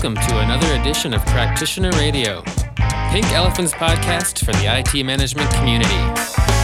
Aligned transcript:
welcome 0.00 0.14
to 0.28 0.38
another 0.38 0.80
edition 0.80 1.12
of 1.12 1.20
Practitioner 1.26 1.90
Radio, 1.96 2.40
Pink 3.10 3.26
Elephant's 3.32 3.72
podcast 3.72 4.44
for 4.44 4.52
the 4.52 4.66
IT 4.78 5.04
management 5.04 5.50
community. 5.54 6.57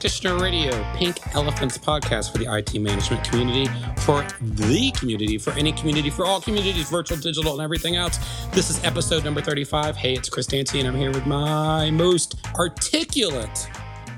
Practitioner 0.00 0.38
Radio, 0.38 0.82
Pink 0.94 1.18
Elephants 1.34 1.76
podcast 1.76 2.32
for 2.32 2.38
the 2.38 2.50
IT 2.56 2.80
management 2.80 3.22
community, 3.22 3.70
for 3.98 4.26
the 4.40 4.90
community, 4.92 5.36
for 5.36 5.50
any 5.58 5.72
community, 5.72 6.08
for 6.08 6.24
all 6.24 6.40
communities, 6.40 6.88
virtual, 6.88 7.18
digital, 7.18 7.52
and 7.52 7.60
everything 7.60 7.96
else. 7.96 8.18
This 8.52 8.70
is 8.70 8.82
episode 8.82 9.24
number 9.24 9.42
35. 9.42 9.98
Hey, 9.98 10.14
it's 10.14 10.30
Chris 10.30 10.46
Dancy, 10.46 10.78
and 10.78 10.88
I'm 10.88 10.96
here 10.96 11.10
with 11.10 11.26
my 11.26 11.90
most 11.90 12.36
articulate, 12.54 13.68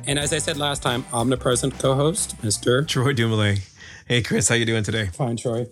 and 0.06 0.20
as 0.20 0.32
I 0.32 0.38
said 0.38 0.56
last 0.56 0.84
time, 0.84 1.04
omnipresent 1.12 1.76
co-host, 1.80 2.40
Mr. 2.42 2.86
Troy 2.86 3.12
Dumoulin. 3.12 3.58
Hey, 4.06 4.22
Chris, 4.22 4.48
how 4.48 4.54
you 4.54 4.64
doing 4.64 4.84
today? 4.84 5.06
Fine, 5.06 5.38
Troy. 5.38 5.66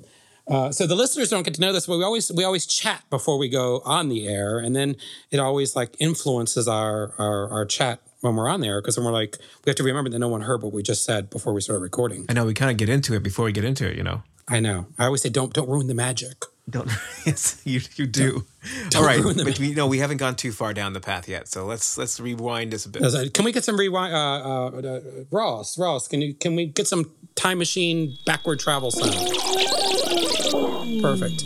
Uh, 0.48 0.72
so 0.72 0.88
the 0.88 0.96
listeners 0.96 1.30
don't 1.30 1.44
get 1.44 1.54
to 1.54 1.60
know 1.60 1.72
this, 1.72 1.86
but 1.86 1.98
we 1.98 2.02
always 2.02 2.32
we 2.32 2.42
always 2.42 2.66
chat 2.66 3.04
before 3.10 3.38
we 3.38 3.48
go 3.48 3.80
on 3.84 4.08
the 4.08 4.26
air, 4.26 4.58
and 4.58 4.74
then 4.74 4.96
it 5.30 5.38
always 5.38 5.76
like 5.76 5.94
influences 6.00 6.66
our 6.66 7.14
our, 7.16 7.48
our 7.50 7.64
chat 7.64 8.00
when 8.20 8.36
we're 8.36 8.48
on 8.48 8.60
there 8.60 8.80
because 8.80 8.96
then 8.96 9.04
we're 9.04 9.12
like 9.12 9.36
we 9.64 9.70
have 9.70 9.76
to 9.76 9.82
remember 9.82 10.10
that 10.10 10.18
no 10.18 10.28
one 10.28 10.42
heard 10.42 10.62
what 10.62 10.72
we 10.72 10.82
just 10.82 11.04
said 11.04 11.30
before 11.30 11.52
we 11.52 11.60
started 11.60 11.82
recording. 11.82 12.26
I 12.28 12.32
know 12.32 12.44
we 12.46 12.54
kind 12.54 12.70
of 12.70 12.76
get 12.76 12.88
into 12.88 13.14
it 13.14 13.22
before 13.22 13.44
we 13.46 13.52
get 13.52 13.64
into 13.64 13.88
it, 13.88 13.96
you 13.96 14.02
know. 14.02 14.22
I 14.48 14.60
know. 14.60 14.86
I 14.98 15.06
always 15.06 15.22
say 15.22 15.28
don't 15.28 15.52
don't 15.52 15.68
ruin 15.68 15.86
the 15.86 15.94
magic. 15.94 16.44
Don't 16.68 16.86
yes, 17.26 17.60
you 17.64 17.80
you 17.96 18.06
do. 18.06 18.44
don't 18.90 18.96
All 18.96 19.06
right, 19.06 19.22
but 19.22 19.58
we 19.58 19.74
no, 19.74 19.86
we 19.86 19.98
haven't 19.98 20.18
gone 20.18 20.36
too 20.36 20.52
far 20.52 20.72
down 20.72 20.92
the 20.92 21.00
path 21.00 21.28
yet, 21.28 21.48
so 21.48 21.66
let's 21.66 21.96
let's 21.96 22.20
rewind 22.20 22.72
this 22.72 22.86
a 22.86 22.88
bit. 22.88 23.02
I 23.02 23.06
was 23.06 23.14
like, 23.14 23.32
Can 23.34 23.44
we 23.44 23.52
get 23.52 23.64
some 23.64 23.78
rewind? 23.78 24.14
Uh, 24.14 24.18
uh, 24.18 24.66
uh, 24.68 25.00
Ross, 25.30 25.78
Ross, 25.78 26.06
can 26.06 26.20
you 26.20 26.34
can 26.34 26.54
we 26.54 26.66
get 26.66 26.86
some 26.86 27.10
time 27.34 27.58
machine 27.58 28.16
backward 28.26 28.60
travel 28.60 28.90
sound? 28.90 29.14
Perfect. 31.00 31.44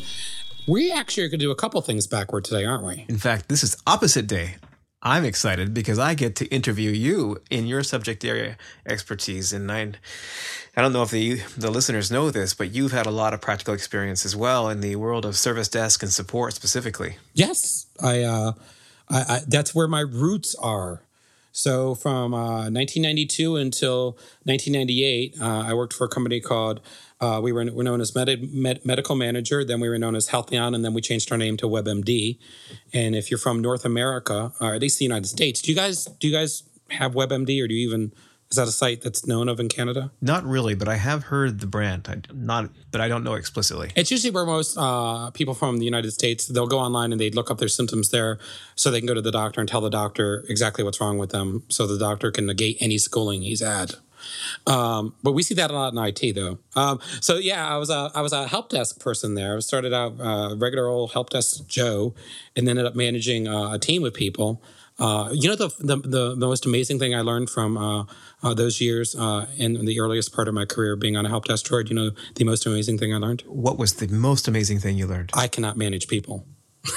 We 0.66 0.90
actually 0.90 1.24
are 1.24 1.28
going 1.28 1.40
to 1.40 1.44
do 1.44 1.50
a 1.50 1.56
couple 1.56 1.80
things 1.82 2.06
backward 2.06 2.44
today, 2.44 2.64
aren't 2.64 2.84
we? 2.84 3.04
In 3.08 3.18
fact, 3.18 3.48
this 3.50 3.62
is 3.62 3.76
opposite 3.86 4.26
day. 4.26 4.56
I'm 5.04 5.26
excited 5.26 5.74
because 5.74 5.98
I 5.98 6.14
get 6.14 6.34
to 6.36 6.46
interview 6.46 6.90
you 6.90 7.42
in 7.50 7.66
your 7.66 7.82
subject 7.82 8.24
area 8.24 8.56
expertise, 8.86 9.52
and 9.52 9.70
I, 9.70 9.92
I 10.74 10.80
don't 10.80 10.94
know 10.94 11.02
if 11.02 11.10
the 11.10 11.42
the 11.58 11.70
listeners 11.70 12.10
know 12.10 12.30
this, 12.30 12.54
but 12.54 12.70
you've 12.70 12.92
had 12.92 13.04
a 13.04 13.10
lot 13.10 13.34
of 13.34 13.42
practical 13.42 13.74
experience 13.74 14.24
as 14.24 14.34
well 14.34 14.70
in 14.70 14.80
the 14.80 14.96
world 14.96 15.26
of 15.26 15.36
service 15.36 15.68
desk 15.68 16.02
and 16.02 16.10
support 16.10 16.54
specifically. 16.54 17.18
Yes, 17.34 17.86
I, 18.02 18.22
uh, 18.22 18.52
I, 19.10 19.20
I 19.20 19.40
that's 19.46 19.74
where 19.74 19.88
my 19.88 20.00
roots 20.00 20.54
are. 20.54 21.02
So 21.56 21.94
from 21.94 22.34
uh, 22.34 22.68
1992 22.68 23.56
until 23.56 24.18
1998, 24.42 25.36
uh, 25.40 25.62
I 25.68 25.72
worked 25.72 25.92
for 25.92 26.04
a 26.04 26.08
company 26.08 26.40
called. 26.40 26.80
Uh, 27.20 27.40
we 27.40 27.52
were, 27.52 27.64
were 27.72 27.84
known 27.84 28.00
as 28.00 28.12
med- 28.12 28.52
med- 28.52 28.84
medical 28.84 29.14
manager. 29.14 29.64
Then 29.64 29.78
we 29.78 29.88
were 29.88 29.96
known 29.96 30.16
as 30.16 30.28
Healtheon, 30.30 30.74
and 30.74 30.84
then 30.84 30.92
we 30.94 31.00
changed 31.00 31.30
our 31.30 31.38
name 31.38 31.56
to 31.58 31.66
WebMD. 31.66 32.38
And 32.92 33.14
if 33.14 33.30
you're 33.30 33.38
from 33.38 33.62
North 33.62 33.84
America, 33.84 34.52
or 34.60 34.74
at 34.74 34.80
least 34.82 34.98
the 34.98 35.04
United 35.04 35.28
States, 35.28 35.62
do 35.62 35.70
you 35.70 35.76
guys 35.76 36.06
do 36.06 36.26
you 36.26 36.34
guys 36.34 36.64
have 36.90 37.12
WebMD, 37.12 37.62
or 37.62 37.68
do 37.68 37.74
you 37.74 37.88
even 37.88 38.12
is 38.54 38.56
that 38.56 38.68
a 38.68 38.72
site 38.72 39.00
that's 39.00 39.26
known 39.26 39.48
of 39.48 39.58
in 39.58 39.68
Canada? 39.68 40.12
Not 40.20 40.44
really, 40.44 40.76
but 40.76 40.86
I 40.86 40.94
have 40.94 41.24
heard 41.24 41.58
the 41.58 41.66
brand. 41.66 42.06
I, 42.08 42.20
not, 42.32 42.70
but 42.92 43.00
I 43.00 43.08
don't 43.08 43.24
know 43.24 43.34
explicitly. 43.34 43.90
It's 43.96 44.12
usually 44.12 44.30
where 44.30 44.46
most 44.46 44.76
uh, 44.78 45.32
people 45.32 45.54
from 45.54 45.78
the 45.78 45.84
United 45.84 46.12
States 46.12 46.46
they'll 46.46 46.68
go 46.68 46.78
online 46.78 47.10
and 47.10 47.20
they 47.20 47.30
look 47.30 47.50
up 47.50 47.58
their 47.58 47.66
symptoms 47.66 48.10
there, 48.10 48.38
so 48.76 48.92
they 48.92 49.00
can 49.00 49.08
go 49.08 49.14
to 49.14 49.20
the 49.20 49.32
doctor 49.32 49.60
and 49.60 49.68
tell 49.68 49.80
the 49.80 49.90
doctor 49.90 50.44
exactly 50.48 50.84
what's 50.84 51.00
wrong 51.00 51.18
with 51.18 51.30
them, 51.30 51.64
so 51.68 51.84
the 51.84 51.98
doctor 51.98 52.30
can 52.30 52.46
negate 52.46 52.76
any 52.78 52.96
schooling 52.96 53.42
he's 53.42 53.60
had. 53.60 53.94
Um, 54.68 55.14
but 55.24 55.32
we 55.32 55.42
see 55.42 55.54
that 55.56 55.72
a 55.72 55.74
lot 55.74 55.92
in 55.92 55.98
IT 55.98 56.36
though. 56.36 56.60
Um, 56.76 57.00
so 57.20 57.34
yeah, 57.38 57.68
I 57.68 57.76
was 57.76 57.90
a 57.90 58.12
I 58.14 58.20
was 58.20 58.32
a 58.32 58.46
help 58.46 58.68
desk 58.68 59.00
person 59.00 59.34
there. 59.34 59.56
I 59.56 59.58
started 59.58 59.92
out 59.92 60.20
uh, 60.20 60.54
regular 60.56 60.86
old 60.86 61.10
help 61.10 61.30
desk 61.30 61.66
Joe, 61.66 62.14
and 62.54 62.68
ended 62.68 62.86
up 62.86 62.94
managing 62.94 63.48
uh, 63.48 63.72
a 63.72 63.80
team 63.80 64.04
of 64.04 64.14
people. 64.14 64.62
Uh, 64.98 65.30
you 65.32 65.48
know 65.48 65.56
the, 65.56 65.68
the 65.80 65.96
the 66.36 66.46
most 66.46 66.66
amazing 66.66 67.00
thing 67.00 67.14
I 67.14 67.20
learned 67.20 67.50
from 67.50 67.76
uh, 67.76 68.04
uh, 68.42 68.54
those 68.54 68.80
years 68.80 69.16
uh, 69.16 69.46
in 69.56 69.84
the 69.84 69.98
earliest 69.98 70.32
part 70.32 70.46
of 70.46 70.54
my 70.54 70.64
career 70.64 70.94
being 70.94 71.16
on 71.16 71.26
a 71.26 71.28
help 71.28 71.46
desk. 71.46 71.66
Troy, 71.66 71.82
do 71.82 71.88
you 71.88 71.94
know 71.96 72.10
the 72.36 72.44
most 72.44 72.64
amazing 72.64 72.98
thing 72.98 73.12
I 73.12 73.18
learned? 73.18 73.42
What 73.46 73.76
was 73.76 73.94
the 73.94 74.06
most 74.06 74.46
amazing 74.46 74.78
thing 74.78 74.96
you 74.96 75.06
learned? 75.06 75.30
I 75.34 75.48
cannot 75.48 75.76
manage 75.76 76.06
people. 76.06 76.46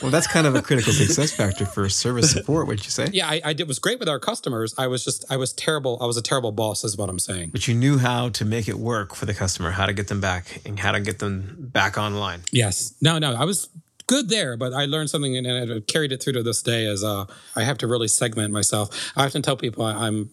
Well, 0.00 0.12
that's 0.12 0.28
kind 0.28 0.46
of 0.46 0.54
a 0.54 0.62
critical 0.62 0.92
success 0.92 1.32
factor 1.32 1.66
for 1.66 1.88
service 1.88 2.30
support, 2.30 2.68
would 2.68 2.84
you 2.84 2.90
say? 2.90 3.08
Yeah, 3.12 3.28
I, 3.28 3.40
I 3.46 3.52
did 3.52 3.66
was 3.66 3.80
great 3.80 3.98
with 3.98 4.08
our 4.08 4.20
customers. 4.20 4.74
I 4.78 4.86
was 4.86 5.04
just 5.04 5.24
I 5.28 5.36
was 5.36 5.52
terrible. 5.52 5.98
I 6.00 6.06
was 6.06 6.16
a 6.16 6.22
terrible 6.22 6.52
boss, 6.52 6.84
is 6.84 6.96
what 6.96 7.08
I'm 7.08 7.18
saying. 7.18 7.50
But 7.50 7.66
you 7.66 7.74
knew 7.74 7.98
how 7.98 8.28
to 8.30 8.44
make 8.44 8.68
it 8.68 8.76
work 8.78 9.14
for 9.14 9.26
the 9.26 9.34
customer, 9.34 9.72
how 9.72 9.86
to 9.86 9.92
get 9.92 10.06
them 10.06 10.20
back, 10.20 10.62
and 10.64 10.78
how 10.78 10.92
to 10.92 11.00
get 11.00 11.18
them 11.18 11.56
back 11.58 11.98
online. 11.98 12.42
Yes. 12.52 12.94
No, 13.02 13.18
no, 13.18 13.34
I 13.34 13.44
was 13.44 13.68
good 14.06 14.28
there, 14.28 14.56
but 14.56 14.72
I 14.72 14.84
learned 14.84 15.10
something 15.10 15.36
and 15.36 15.46
I 15.72 15.80
carried 15.80 16.12
it 16.12 16.22
through 16.22 16.34
to 16.34 16.42
this 16.42 16.62
day. 16.62 16.86
As 16.86 17.04
uh, 17.04 17.26
I 17.54 17.62
have 17.62 17.78
to 17.78 17.86
really 17.86 18.08
segment 18.08 18.52
myself. 18.52 19.12
I 19.16 19.26
often 19.26 19.42
tell 19.42 19.56
people 19.56 19.84
I, 19.84 20.06
I'm 20.06 20.30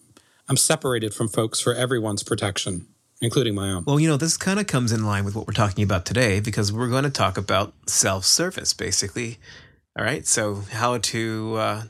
I'm 0.48 0.56
separated 0.56 1.14
from 1.14 1.28
folks 1.28 1.60
for 1.60 1.74
everyone's 1.74 2.22
protection, 2.22 2.86
including 3.20 3.54
my 3.54 3.70
own. 3.70 3.84
Well, 3.86 3.98
you 3.98 4.08
know, 4.08 4.16
this 4.16 4.36
kind 4.36 4.60
of 4.60 4.66
comes 4.66 4.92
in 4.92 5.04
line 5.04 5.24
with 5.24 5.34
what 5.34 5.46
we're 5.46 5.54
talking 5.54 5.84
about 5.84 6.04
today 6.04 6.40
because 6.40 6.72
we're 6.72 6.88
going 6.88 7.04
to 7.04 7.10
talk 7.10 7.38
about 7.38 7.72
self 7.86 8.24
service, 8.24 8.74
basically. 8.74 9.38
All 9.96 10.04
right. 10.04 10.26
So, 10.26 10.62
how 10.70 10.98
to 10.98 11.54
uh, 11.56 11.82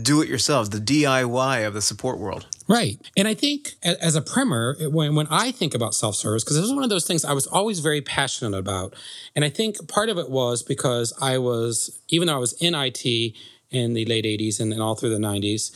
do 0.00 0.20
it 0.22 0.28
yourselves, 0.28 0.70
the 0.70 0.78
DIY 0.78 1.66
of 1.66 1.74
the 1.74 1.82
support 1.82 2.18
world. 2.18 2.46
Right. 2.68 3.00
And 3.16 3.26
I 3.26 3.34
think 3.34 3.74
as 3.82 4.14
a 4.14 4.22
primer, 4.22 4.76
when, 4.88 5.14
when 5.14 5.26
I 5.28 5.50
think 5.50 5.74
about 5.74 5.94
self 5.94 6.14
service, 6.14 6.44
because 6.44 6.56
this 6.56 6.62
was 6.62 6.74
one 6.74 6.84
of 6.84 6.90
those 6.90 7.06
things 7.06 7.24
I 7.24 7.32
was 7.32 7.46
always 7.46 7.80
very 7.80 8.00
passionate 8.00 8.56
about. 8.56 8.94
And 9.34 9.44
I 9.44 9.48
think 9.48 9.88
part 9.88 10.08
of 10.08 10.18
it 10.18 10.30
was 10.30 10.62
because 10.62 11.12
I 11.20 11.38
was, 11.38 12.00
even 12.08 12.28
though 12.28 12.34
I 12.34 12.38
was 12.38 12.52
in 12.54 12.74
IT 12.74 13.04
in 13.70 13.94
the 13.94 14.04
late 14.04 14.24
80s 14.24 14.60
and, 14.60 14.72
and 14.72 14.82
all 14.82 14.94
through 14.94 15.10
the 15.10 15.20
90s, 15.20 15.72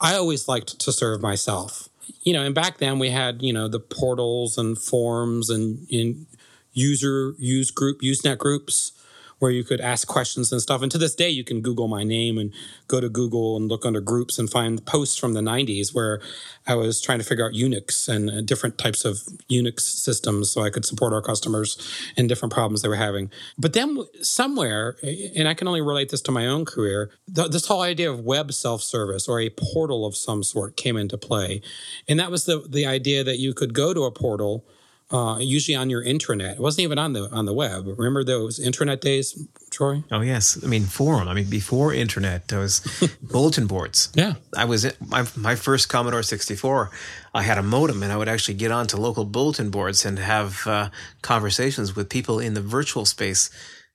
I 0.00 0.14
always 0.14 0.48
liked 0.48 0.78
to 0.78 0.92
serve 0.92 1.20
myself. 1.20 1.88
You 2.22 2.32
know, 2.32 2.42
and 2.42 2.54
back 2.54 2.78
then 2.78 2.98
we 2.98 3.10
had, 3.10 3.42
you 3.42 3.52
know, 3.52 3.68
the 3.68 3.80
portals 3.80 4.56
and 4.56 4.78
forums 4.78 5.50
and, 5.50 5.86
and 5.90 6.26
user 6.72 7.34
use 7.38 7.70
group, 7.70 8.00
Usenet 8.00 8.38
groups 8.38 8.92
where 9.40 9.50
you 9.50 9.64
could 9.64 9.80
ask 9.80 10.06
questions 10.06 10.52
and 10.52 10.62
stuff. 10.62 10.82
And 10.82 10.92
to 10.92 10.98
this 10.98 11.14
day, 11.14 11.28
you 11.28 11.42
can 11.42 11.62
Google 11.62 11.88
my 11.88 12.04
name 12.04 12.38
and 12.38 12.52
go 12.88 13.00
to 13.00 13.08
Google 13.08 13.56
and 13.56 13.68
look 13.68 13.84
under 13.84 14.00
groups 14.00 14.38
and 14.38 14.48
find 14.48 14.84
posts 14.86 15.16
from 15.16 15.32
the 15.32 15.40
90s 15.40 15.92
where 15.94 16.20
I 16.66 16.74
was 16.74 17.00
trying 17.00 17.18
to 17.18 17.24
figure 17.24 17.46
out 17.46 17.52
Unix 17.52 18.06
and 18.08 18.30
uh, 18.30 18.40
different 18.42 18.76
types 18.76 19.04
of 19.04 19.16
Unix 19.50 19.80
systems 19.80 20.50
so 20.50 20.62
I 20.62 20.68
could 20.70 20.84
support 20.84 21.14
our 21.14 21.22
customers 21.22 21.78
in 22.16 22.26
different 22.26 22.52
problems 22.52 22.82
they 22.82 22.88
were 22.88 22.96
having. 22.96 23.30
But 23.58 23.72
then 23.72 23.98
somewhere, 24.20 24.96
and 25.34 25.48
I 25.48 25.54
can 25.54 25.66
only 25.66 25.80
relate 25.80 26.10
this 26.10 26.20
to 26.22 26.32
my 26.32 26.46
own 26.46 26.66
career, 26.66 27.10
th- 27.34 27.50
this 27.50 27.66
whole 27.66 27.80
idea 27.80 28.10
of 28.10 28.20
web 28.20 28.52
self 28.52 28.82
service 28.82 29.26
or 29.26 29.40
a 29.40 29.48
portal 29.50 30.04
of 30.04 30.16
some 30.16 30.42
sort 30.42 30.76
came 30.76 30.98
into 30.98 31.16
play. 31.16 31.62
And 32.06 32.20
that 32.20 32.30
was 32.30 32.44
the, 32.44 32.64
the 32.68 32.84
idea 32.84 33.24
that 33.24 33.38
you 33.38 33.54
could 33.54 33.72
go 33.72 33.94
to 33.94 34.04
a 34.04 34.10
portal 34.10 34.66
uh, 35.12 35.38
usually 35.40 35.74
on 35.74 35.90
your 35.90 36.04
intranet. 36.04 36.52
It 36.52 36.60
wasn't 36.60 36.84
even 36.84 36.98
on 36.98 37.12
the 37.12 37.28
on 37.32 37.44
the 37.44 37.52
web. 37.52 37.86
Remember 37.86 38.22
those 38.22 38.60
intranet 38.60 39.00
days, 39.00 39.48
Troy? 39.70 40.04
Oh, 40.10 40.20
yes. 40.20 40.58
I 40.62 40.66
mean, 40.66 40.84
forum. 40.84 41.28
I 41.28 41.34
mean, 41.34 41.50
before 41.50 41.92
internet, 41.92 42.48
there 42.48 42.60
was 42.60 42.80
bulletin 43.22 43.66
boards. 43.66 44.10
Yeah. 44.14 44.34
I 44.56 44.64
was 44.64 44.84
in 44.84 44.92
my, 45.08 45.26
my 45.36 45.56
first 45.56 45.88
Commodore 45.88 46.22
64. 46.22 46.90
I 47.34 47.42
had 47.42 47.58
a 47.58 47.62
modem 47.62 48.02
and 48.02 48.12
I 48.12 48.16
would 48.16 48.28
actually 48.28 48.54
get 48.54 48.70
onto 48.70 48.96
local 48.96 49.24
bulletin 49.24 49.70
boards 49.70 50.04
and 50.04 50.18
have 50.18 50.66
uh, 50.66 50.90
conversations 51.22 51.96
with 51.96 52.08
people 52.08 52.38
in 52.38 52.54
the 52.54 52.60
virtual 52.60 53.04
space, 53.04 53.50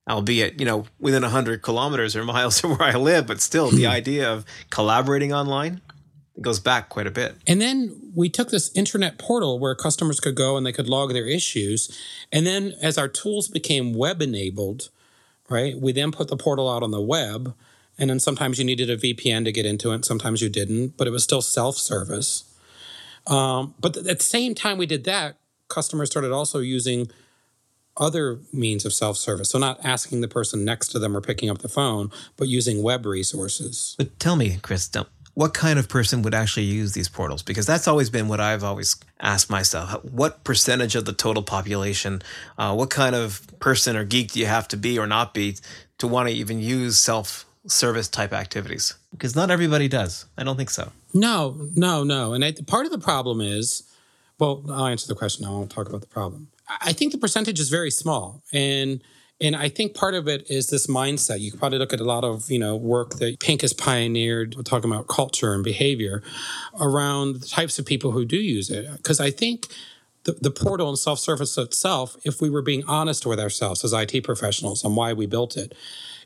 albeit, 0.09 0.59
you 0.59 0.65
know, 0.65 0.85
within 0.99 1.21
100 1.21 1.61
kilometers 1.61 2.15
or 2.15 2.23
miles 2.23 2.59
from 2.61 2.71
where 2.71 2.89
I 2.89 2.95
live. 2.95 3.25
But 3.27 3.39
still, 3.41 3.69
the 3.69 3.87
idea 3.87 4.31
of 4.31 4.45
collaborating 4.69 5.33
online 5.33 5.81
it 6.37 6.41
goes 6.41 6.59
back 6.59 6.89
quite 6.89 7.07
a 7.07 7.11
bit. 7.11 7.35
And 7.47 7.61
then 7.61 8.11
we 8.13 8.29
took 8.29 8.49
this 8.49 8.71
internet 8.75 9.17
portal 9.17 9.57
where 9.59 9.75
customers 9.75 10.19
could 10.19 10.35
go 10.35 10.57
and 10.57 10.65
they 10.65 10.73
could 10.73 10.89
log 10.89 11.13
their 11.13 11.27
issues. 11.27 11.97
And 12.31 12.45
then 12.45 12.73
as 12.81 12.97
our 12.97 13.07
tools 13.07 13.47
became 13.47 13.93
web 13.93 14.21
enabled, 14.21 14.89
right, 15.49 15.79
we 15.79 15.91
then 15.91 16.11
put 16.11 16.27
the 16.27 16.37
portal 16.37 16.69
out 16.69 16.83
on 16.83 16.91
the 16.91 17.01
web. 17.01 17.55
And 17.97 18.09
then 18.09 18.19
sometimes 18.19 18.59
you 18.59 18.65
needed 18.65 18.89
a 18.89 18.97
VPN 18.97 19.45
to 19.45 19.51
get 19.53 19.65
into 19.65 19.93
it, 19.93 20.03
sometimes 20.03 20.41
you 20.41 20.49
didn't, 20.49 20.97
but 20.97 21.07
it 21.07 21.11
was 21.11 21.23
still 21.23 21.41
self 21.41 21.77
service. 21.77 22.43
Um, 23.27 23.73
but 23.79 23.95
at 23.95 24.03
the 24.17 24.23
same 24.23 24.53
time 24.53 24.77
we 24.77 24.85
did 24.85 25.05
that, 25.05 25.37
customers 25.69 26.11
started 26.11 26.31
also 26.31 26.59
using 26.59 27.07
other 27.97 28.39
means 28.51 28.85
of 28.85 28.93
self 28.93 29.17
service. 29.17 29.49
So, 29.49 29.57
not 29.57 29.79
asking 29.83 30.21
the 30.21 30.27
person 30.27 30.65
next 30.65 30.89
to 30.89 30.99
them 30.99 31.15
or 31.15 31.21
picking 31.21 31.49
up 31.49 31.59
the 31.59 31.69
phone, 31.69 32.11
but 32.37 32.47
using 32.47 32.83
web 32.83 33.05
resources. 33.05 33.95
But 33.97 34.19
tell 34.19 34.35
me, 34.35 34.59
Chris, 34.61 34.87
don't- 34.87 35.07
what 35.35 35.53
kind 35.53 35.77
of 35.77 35.87
person 35.87 36.21
would 36.23 36.33
actually 36.33 36.63
use 36.63 36.93
these 36.93 37.09
portals? 37.09 37.43
Because 37.43 37.65
that's 37.65 37.87
always 37.87 38.09
been 38.09 38.27
what 38.27 38.39
I've 38.39 38.63
always 38.63 38.95
asked 39.19 39.49
myself. 39.49 40.03
What 40.05 40.43
percentage 40.43 40.95
of 40.95 41.05
the 41.05 41.13
total 41.13 41.43
population, 41.43 42.21
uh, 42.57 42.73
what 42.73 42.89
kind 42.89 43.13
of 43.13 43.45
person 43.59 43.95
or 43.97 44.05
geek 44.05 44.31
do 44.31 44.39
you 44.39 44.45
have 44.45 44.67
to 44.69 44.77
be 44.77 44.97
or 44.97 45.05
not 45.05 45.33
be 45.33 45.57
to 45.97 46.07
want 46.07 46.29
to 46.29 46.33
even 46.33 46.59
use 46.59 46.97
self 46.97 47.45
service 47.67 48.07
type 48.07 48.31
activities? 48.31 48.95
Because 49.11 49.35
not 49.35 49.51
everybody 49.51 49.89
does. 49.89 50.25
I 50.37 50.43
don't 50.43 50.55
think 50.55 50.69
so. 50.69 50.91
No, 51.13 51.69
no, 51.75 52.03
no. 52.03 52.33
And 52.33 52.43
I, 52.43 52.53
part 52.65 52.85
of 52.85 52.91
the 52.93 52.97
problem 52.99 53.41
is, 53.41 53.83
well, 54.39 54.63
I'll 54.69 54.87
answer 54.87 55.07
the 55.07 55.15
question. 55.15 55.45
I 55.45 55.49
won't 55.49 55.69
talk 55.69 55.89
about 55.89 56.01
the 56.01 56.07
problem. 56.07 56.47
I 56.81 56.93
think 56.93 57.11
the 57.11 57.17
percentage 57.17 57.59
is 57.59 57.69
very 57.69 57.91
small. 57.91 58.41
And 58.53 59.01
and 59.41 59.55
I 59.55 59.67
think 59.67 59.93
part 59.93 60.13
of 60.13 60.27
it 60.27 60.49
is 60.49 60.67
this 60.67 60.87
mindset. 60.87 61.41
You 61.41 61.51
probably 61.51 61.77
look 61.77 61.91
at 61.91 61.99
a 61.99 62.05
lot 62.05 62.23
of, 62.23 62.49
you 62.49 62.57
know, 62.57 62.75
work 62.75 63.15
that 63.15 63.39
Pink 63.39 63.61
has 63.61 63.73
pioneered, 63.73 64.55
talking 64.65 64.89
about 64.89 65.07
culture 65.07 65.53
and 65.53 65.63
behavior 65.63 66.23
around 66.79 67.41
the 67.41 67.47
types 67.47 67.77
of 67.77 67.85
people 67.85 68.11
who 68.11 68.23
do 68.23 68.37
use 68.37 68.69
it. 68.69 68.89
Because 68.95 69.19
I 69.19 69.31
think 69.31 69.67
the, 70.23 70.33
the 70.33 70.51
portal 70.51 70.87
and 70.87 70.97
self-service 70.97 71.57
itself, 71.57 72.15
if 72.23 72.39
we 72.39 72.49
were 72.49 72.61
being 72.61 72.85
honest 72.85 73.25
with 73.25 73.39
ourselves 73.39 73.83
as 73.83 73.91
IT 73.91 74.23
professionals 74.23 74.85
on 74.85 74.95
why 74.95 75.11
we 75.11 75.25
built 75.25 75.57
it, 75.57 75.75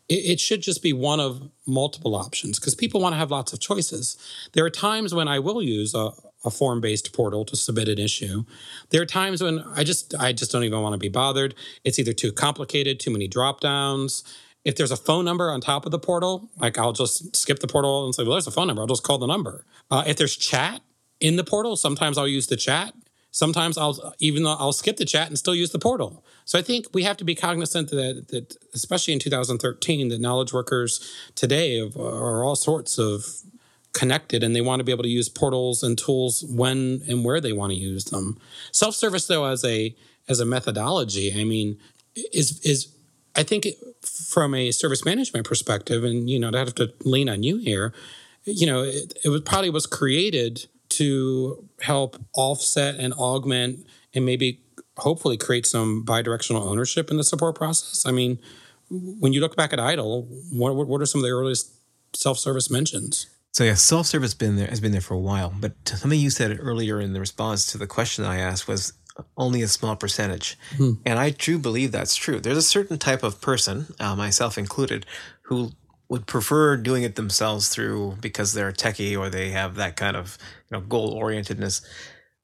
it 0.08 0.40
should 0.40 0.62
just 0.62 0.82
be 0.82 0.92
one 0.92 1.20
of 1.20 1.50
multiple 1.68 2.16
options 2.16 2.60
because 2.60 2.74
people 2.74 3.00
want 3.00 3.14
to 3.14 3.18
have 3.18 3.30
lots 3.32 3.54
of 3.54 3.60
choices. 3.60 4.18
There 4.54 4.66
are 4.66 4.70
times 4.70 5.14
when 5.14 5.28
I 5.28 5.38
will 5.38 5.62
use 5.62 5.94
a, 5.94 6.12
a 6.46 6.50
form-based 6.50 7.14
portal 7.14 7.44
to 7.46 7.56
submit 7.56 7.90
an 7.90 8.00
issue. 8.00 8.46
There 8.90 9.02
are 9.02 9.06
times 9.06 9.44
when 9.44 9.60
I 9.76 9.84
just 9.84 10.16
I 10.16 10.32
just 10.32 10.52
don't 10.52 10.64
even 10.64 10.82
want 10.82 10.94
to 10.94 11.00
be 11.00 11.10
bothered. 11.10 11.56
It's 11.84 12.00
either 12.00 12.14
too 12.14 12.32
complicated, 12.32 13.00
too 13.00 13.12
many 13.12 13.28
drop 13.28 13.62
downs. 13.62 14.24
If 14.66 14.76
there's 14.76 14.92
a 14.92 14.98
phone 14.98 15.26
number 15.26 15.52
on 15.52 15.62
top 15.62 15.86
of 15.86 15.92
the 15.92 16.00
portal, 16.00 16.50
like 16.58 16.78
I'll 16.78 16.94
just 16.94 17.36
skip 17.36 17.60
the 17.60 17.68
portal 17.68 18.06
and 18.06 18.16
say, 18.16 18.24
"Well, 18.24 18.34
there's 18.34 18.48
a 18.48 18.52
phone 18.52 18.68
number. 18.68 18.82
I'll 18.82 18.88
just 18.88 19.04
call 19.04 19.18
the 19.18 19.28
number." 19.28 19.66
Uh, 19.90 20.04
if 20.06 20.18
there's 20.18 20.36
chat 20.36 20.82
in 21.20 21.36
the 21.36 21.44
portal, 21.44 21.76
sometimes 21.76 22.18
I'll 22.18 22.28
use 22.28 22.48
the 22.48 22.58
chat. 22.58 22.94
Sometimes 23.32 23.78
I'll 23.78 24.14
even 24.20 24.44
though 24.44 24.56
I'll 24.58 24.74
skip 24.74 24.98
the 24.98 25.06
chat 25.06 25.28
and 25.28 25.38
still 25.38 25.56
use 25.56 25.72
the 25.72 25.80
portal. 25.80 26.24
So 26.46 26.58
I 26.58 26.62
think 26.62 26.88
we 26.94 27.04
have 27.04 27.18
to 27.18 27.24
be 27.24 27.36
cognizant 27.36 27.90
that, 27.92 28.30
that 28.30 28.56
especially 28.74 29.14
in 29.14 29.20
2013, 29.20 30.10
that 30.10 30.20
knowledge 30.20 30.52
workers 30.52 31.00
today 31.36 31.80
are 31.80 32.44
all 32.44 32.56
sorts 32.56 32.98
of 32.98 33.44
connected 33.94 34.44
and 34.44 34.56
they 34.56 34.62
want 34.62 34.80
to 34.80 34.84
be 34.84 34.92
able 34.92 35.04
to 35.04 35.10
use 35.10 35.30
portals 35.30 35.84
and 35.84 35.98
tools 35.98 36.44
when 36.48 37.02
and 37.08 37.26
where 37.26 37.42
they 37.42 37.54
want 37.54 37.72
to 37.72 37.78
use 37.78 38.06
them. 38.06 38.38
Self-service 38.72 39.28
though 39.28 39.46
as 39.46 39.64
a 39.66 39.96
as 40.28 40.40
a 40.40 40.46
methodology, 40.46 41.34
I 41.40 41.44
mean, 41.44 41.78
is 42.34 42.60
is 42.64 42.94
I 43.36 43.44
think 43.44 43.68
from 44.02 44.54
a 44.54 44.72
service 44.72 45.06
management 45.06 45.46
perspective, 45.48 46.04
and 46.04 46.30
you 46.30 46.40
know, 46.40 46.52
I 46.54 46.58
have 46.58 46.76
to 46.76 46.94
lean 47.04 47.30
on 47.30 47.44
you 47.44 47.58
here, 47.58 47.94
you 48.44 48.66
know, 48.66 48.84
it, 48.84 49.18
it 49.24 49.30
was 49.30 49.42
probably 49.42 49.70
was 49.70 49.86
created 49.86 50.68
to 50.90 51.68
help 51.82 52.18
offset 52.34 52.96
and 52.96 53.14
augment 53.14 53.86
and 54.14 54.26
maybe 54.26 54.62
hopefully 54.98 55.38
create 55.38 55.66
some 55.66 56.04
bidirectional 56.06 56.62
ownership 56.62 57.10
in 57.12 57.18
the 57.18 57.24
support 57.24 57.56
process. 57.56 58.06
I 58.06 58.12
mean, 58.12 58.40
when 58.90 59.34
you 59.34 59.40
look 59.40 59.56
back 59.56 59.72
at 59.72 59.80
ITIL, 59.80 60.28
what, 60.52 60.76
what 60.76 61.02
are 61.02 61.06
some 61.06 61.20
of 61.20 61.26
the 61.26 61.32
earliest 61.32 61.72
self-service 62.16 62.70
mentions? 62.70 63.28
So 63.52 63.64
yeah, 63.64 63.74
self-service 63.74 64.36
been 64.36 64.56
there 64.56 64.68
has 64.68 64.80
been 64.80 64.92
there 64.92 65.02
for 65.02 65.16
a 65.16 65.20
while, 65.20 65.54
but 65.60 65.74
something 65.86 66.20
you 66.20 66.30
said 66.30 66.58
earlier 66.62 67.02
in 67.02 67.14
the 67.14 67.20
response 67.20 67.66
to 67.72 67.78
the 67.78 67.88
question 67.88 68.24
I 68.24 68.38
asked 68.38 68.68
was 68.68 68.94
only 69.38 69.62
a 69.62 69.68
small 69.68 69.96
percentage, 69.96 70.58
hmm. 70.78 70.94
and 71.06 71.20
I 71.20 71.32
do 71.32 71.58
believe 71.58 71.92
that's 71.92 72.16
true. 72.16 72.40
There's 72.40 72.58
a 72.58 72.62
certain 72.62 72.98
type 72.98 73.24
of 73.24 73.42
person, 73.42 73.88
uh, 74.00 74.16
myself 74.16 74.58
included, 74.58 75.06
who 75.44 75.72
would 76.10 76.26
prefer 76.26 76.78
doing 76.78 77.04
it 77.04 77.16
themselves 77.16 77.70
through 77.70 78.18
because 78.22 78.54
they're 78.54 78.72
techie 78.72 79.18
or 79.18 79.30
they 79.30 79.50
have 79.50 79.76
that 79.76 79.96
kind 79.96 80.16
of 80.16 80.38
you 80.72 80.78
know 80.78 80.84
goal 80.86 81.20
orientedness. 81.20 81.82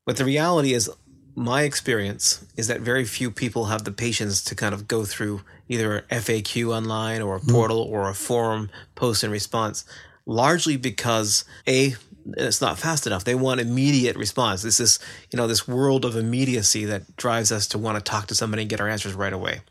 But 0.06 0.18
the 0.18 0.26
reality 0.26 0.74
is, 0.74 0.90
my 1.36 1.64
experience 1.64 2.46
is 2.58 2.68
that 2.68 2.82
very 2.82 3.06
few 3.06 3.30
people 3.30 3.66
have 3.66 3.84
the 3.84 3.92
patience 3.92 4.44
to 4.46 4.56
kind 4.56 4.74
of 4.74 4.88
go 4.88 5.06
through 5.06 5.42
either 5.70 6.06
FAQ 6.10 6.76
online 6.76 7.22
or 7.22 7.36
a 7.36 7.40
hmm. 7.40 7.52
portal 7.52 7.86
mm. 7.86 7.90
or 7.90 8.10
a 8.10 8.14
forum 8.14 8.70
post 8.96 9.24
and 9.24 9.32
response 9.32 9.86
largely 10.26 10.78
because 10.78 11.46
a 11.68 11.96
it's 12.38 12.62
not 12.62 12.80
fast 12.80 13.06
enough. 13.06 13.24
They 13.24 13.36
want 13.36 13.62
immediate 13.62 14.16
response. 14.16 14.64
This 14.64 14.80
is, 14.80 15.00
you 15.32 15.38
know, 15.38 15.48
this 15.48 15.68
world 15.68 16.06
of 16.06 16.16
immediacy 16.16 16.86
that 16.86 17.16
drives 17.18 17.52
us 17.52 17.68
to 17.68 17.78
want 17.78 17.98
to 17.98 18.12
talk 18.12 18.28
to 18.28 18.36
somebody 18.36 18.64
and 18.64 18.70
get 18.70 18.82
our 18.82 18.90
answers 18.90 19.14
right 19.14 19.34
away. 19.34 19.62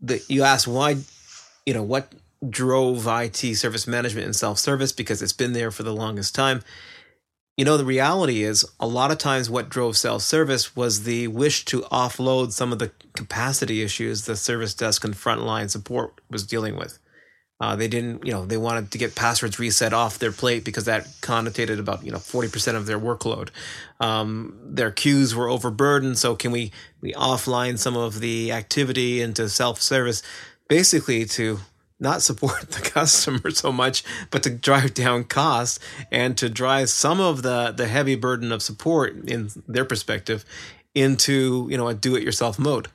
The, 0.00 0.22
you 0.28 0.44
ask 0.44 0.68
why, 0.68 0.98
you 1.66 1.74
know, 1.74 1.82
what 1.82 2.12
drove 2.48 3.06
IT 3.08 3.56
service 3.56 3.88
management 3.88 4.26
and 4.26 4.36
self-service 4.36 4.92
because 4.92 5.22
it's 5.22 5.32
been 5.32 5.54
there 5.54 5.72
for 5.72 5.82
the 5.82 5.94
longest 5.94 6.34
time. 6.34 6.62
You 7.56 7.64
know, 7.64 7.76
the 7.76 7.84
reality 7.84 8.44
is 8.44 8.64
a 8.78 8.86
lot 8.86 9.10
of 9.10 9.18
times 9.18 9.50
what 9.50 9.68
drove 9.68 9.96
self-service 9.96 10.76
was 10.76 11.02
the 11.02 11.26
wish 11.26 11.64
to 11.64 11.80
offload 11.90 12.52
some 12.52 12.72
of 12.72 12.78
the 12.78 12.92
capacity 13.14 13.82
issues 13.82 14.26
the 14.26 14.36
service 14.36 14.74
desk 14.74 15.02
and 15.02 15.14
frontline 15.14 15.68
support 15.68 16.20
was 16.30 16.46
dealing 16.46 16.76
with. 16.76 17.00
Uh, 17.60 17.74
they 17.74 17.88
didn't, 17.88 18.24
you 18.24 18.32
know, 18.32 18.46
they 18.46 18.56
wanted 18.56 18.90
to 18.92 18.98
get 18.98 19.16
passwords 19.16 19.58
reset 19.58 19.92
off 19.92 20.18
their 20.18 20.30
plate 20.30 20.64
because 20.64 20.84
that 20.84 21.06
connotated 21.20 21.80
about, 21.80 22.04
you 22.04 22.12
know, 22.12 22.18
40% 22.18 22.76
of 22.76 22.86
their 22.86 23.00
workload. 23.00 23.48
Um, 23.98 24.56
their 24.62 24.92
queues 24.92 25.34
were 25.34 25.48
overburdened. 25.48 26.18
So 26.18 26.36
can 26.36 26.52
we, 26.52 26.70
we 27.00 27.12
offline 27.14 27.78
some 27.78 27.96
of 27.96 28.20
the 28.20 28.52
activity 28.52 29.20
into 29.20 29.48
self-service 29.48 30.22
basically 30.68 31.24
to 31.24 31.58
not 31.98 32.22
support 32.22 32.60
the 32.70 32.80
customer 32.80 33.50
so 33.50 33.72
much, 33.72 34.04
but 34.30 34.44
to 34.44 34.50
drive 34.50 34.94
down 34.94 35.24
costs 35.24 35.80
and 36.12 36.36
to 36.38 36.48
drive 36.48 36.90
some 36.90 37.20
of 37.20 37.42
the, 37.42 37.72
the 37.76 37.88
heavy 37.88 38.14
burden 38.14 38.52
of 38.52 38.62
support 38.62 39.16
in 39.28 39.50
their 39.66 39.84
perspective 39.84 40.44
into, 40.94 41.66
you 41.70 41.76
know, 41.76 41.88
a 41.88 41.94
do-it-yourself 41.94 42.58
mode. 42.58 42.88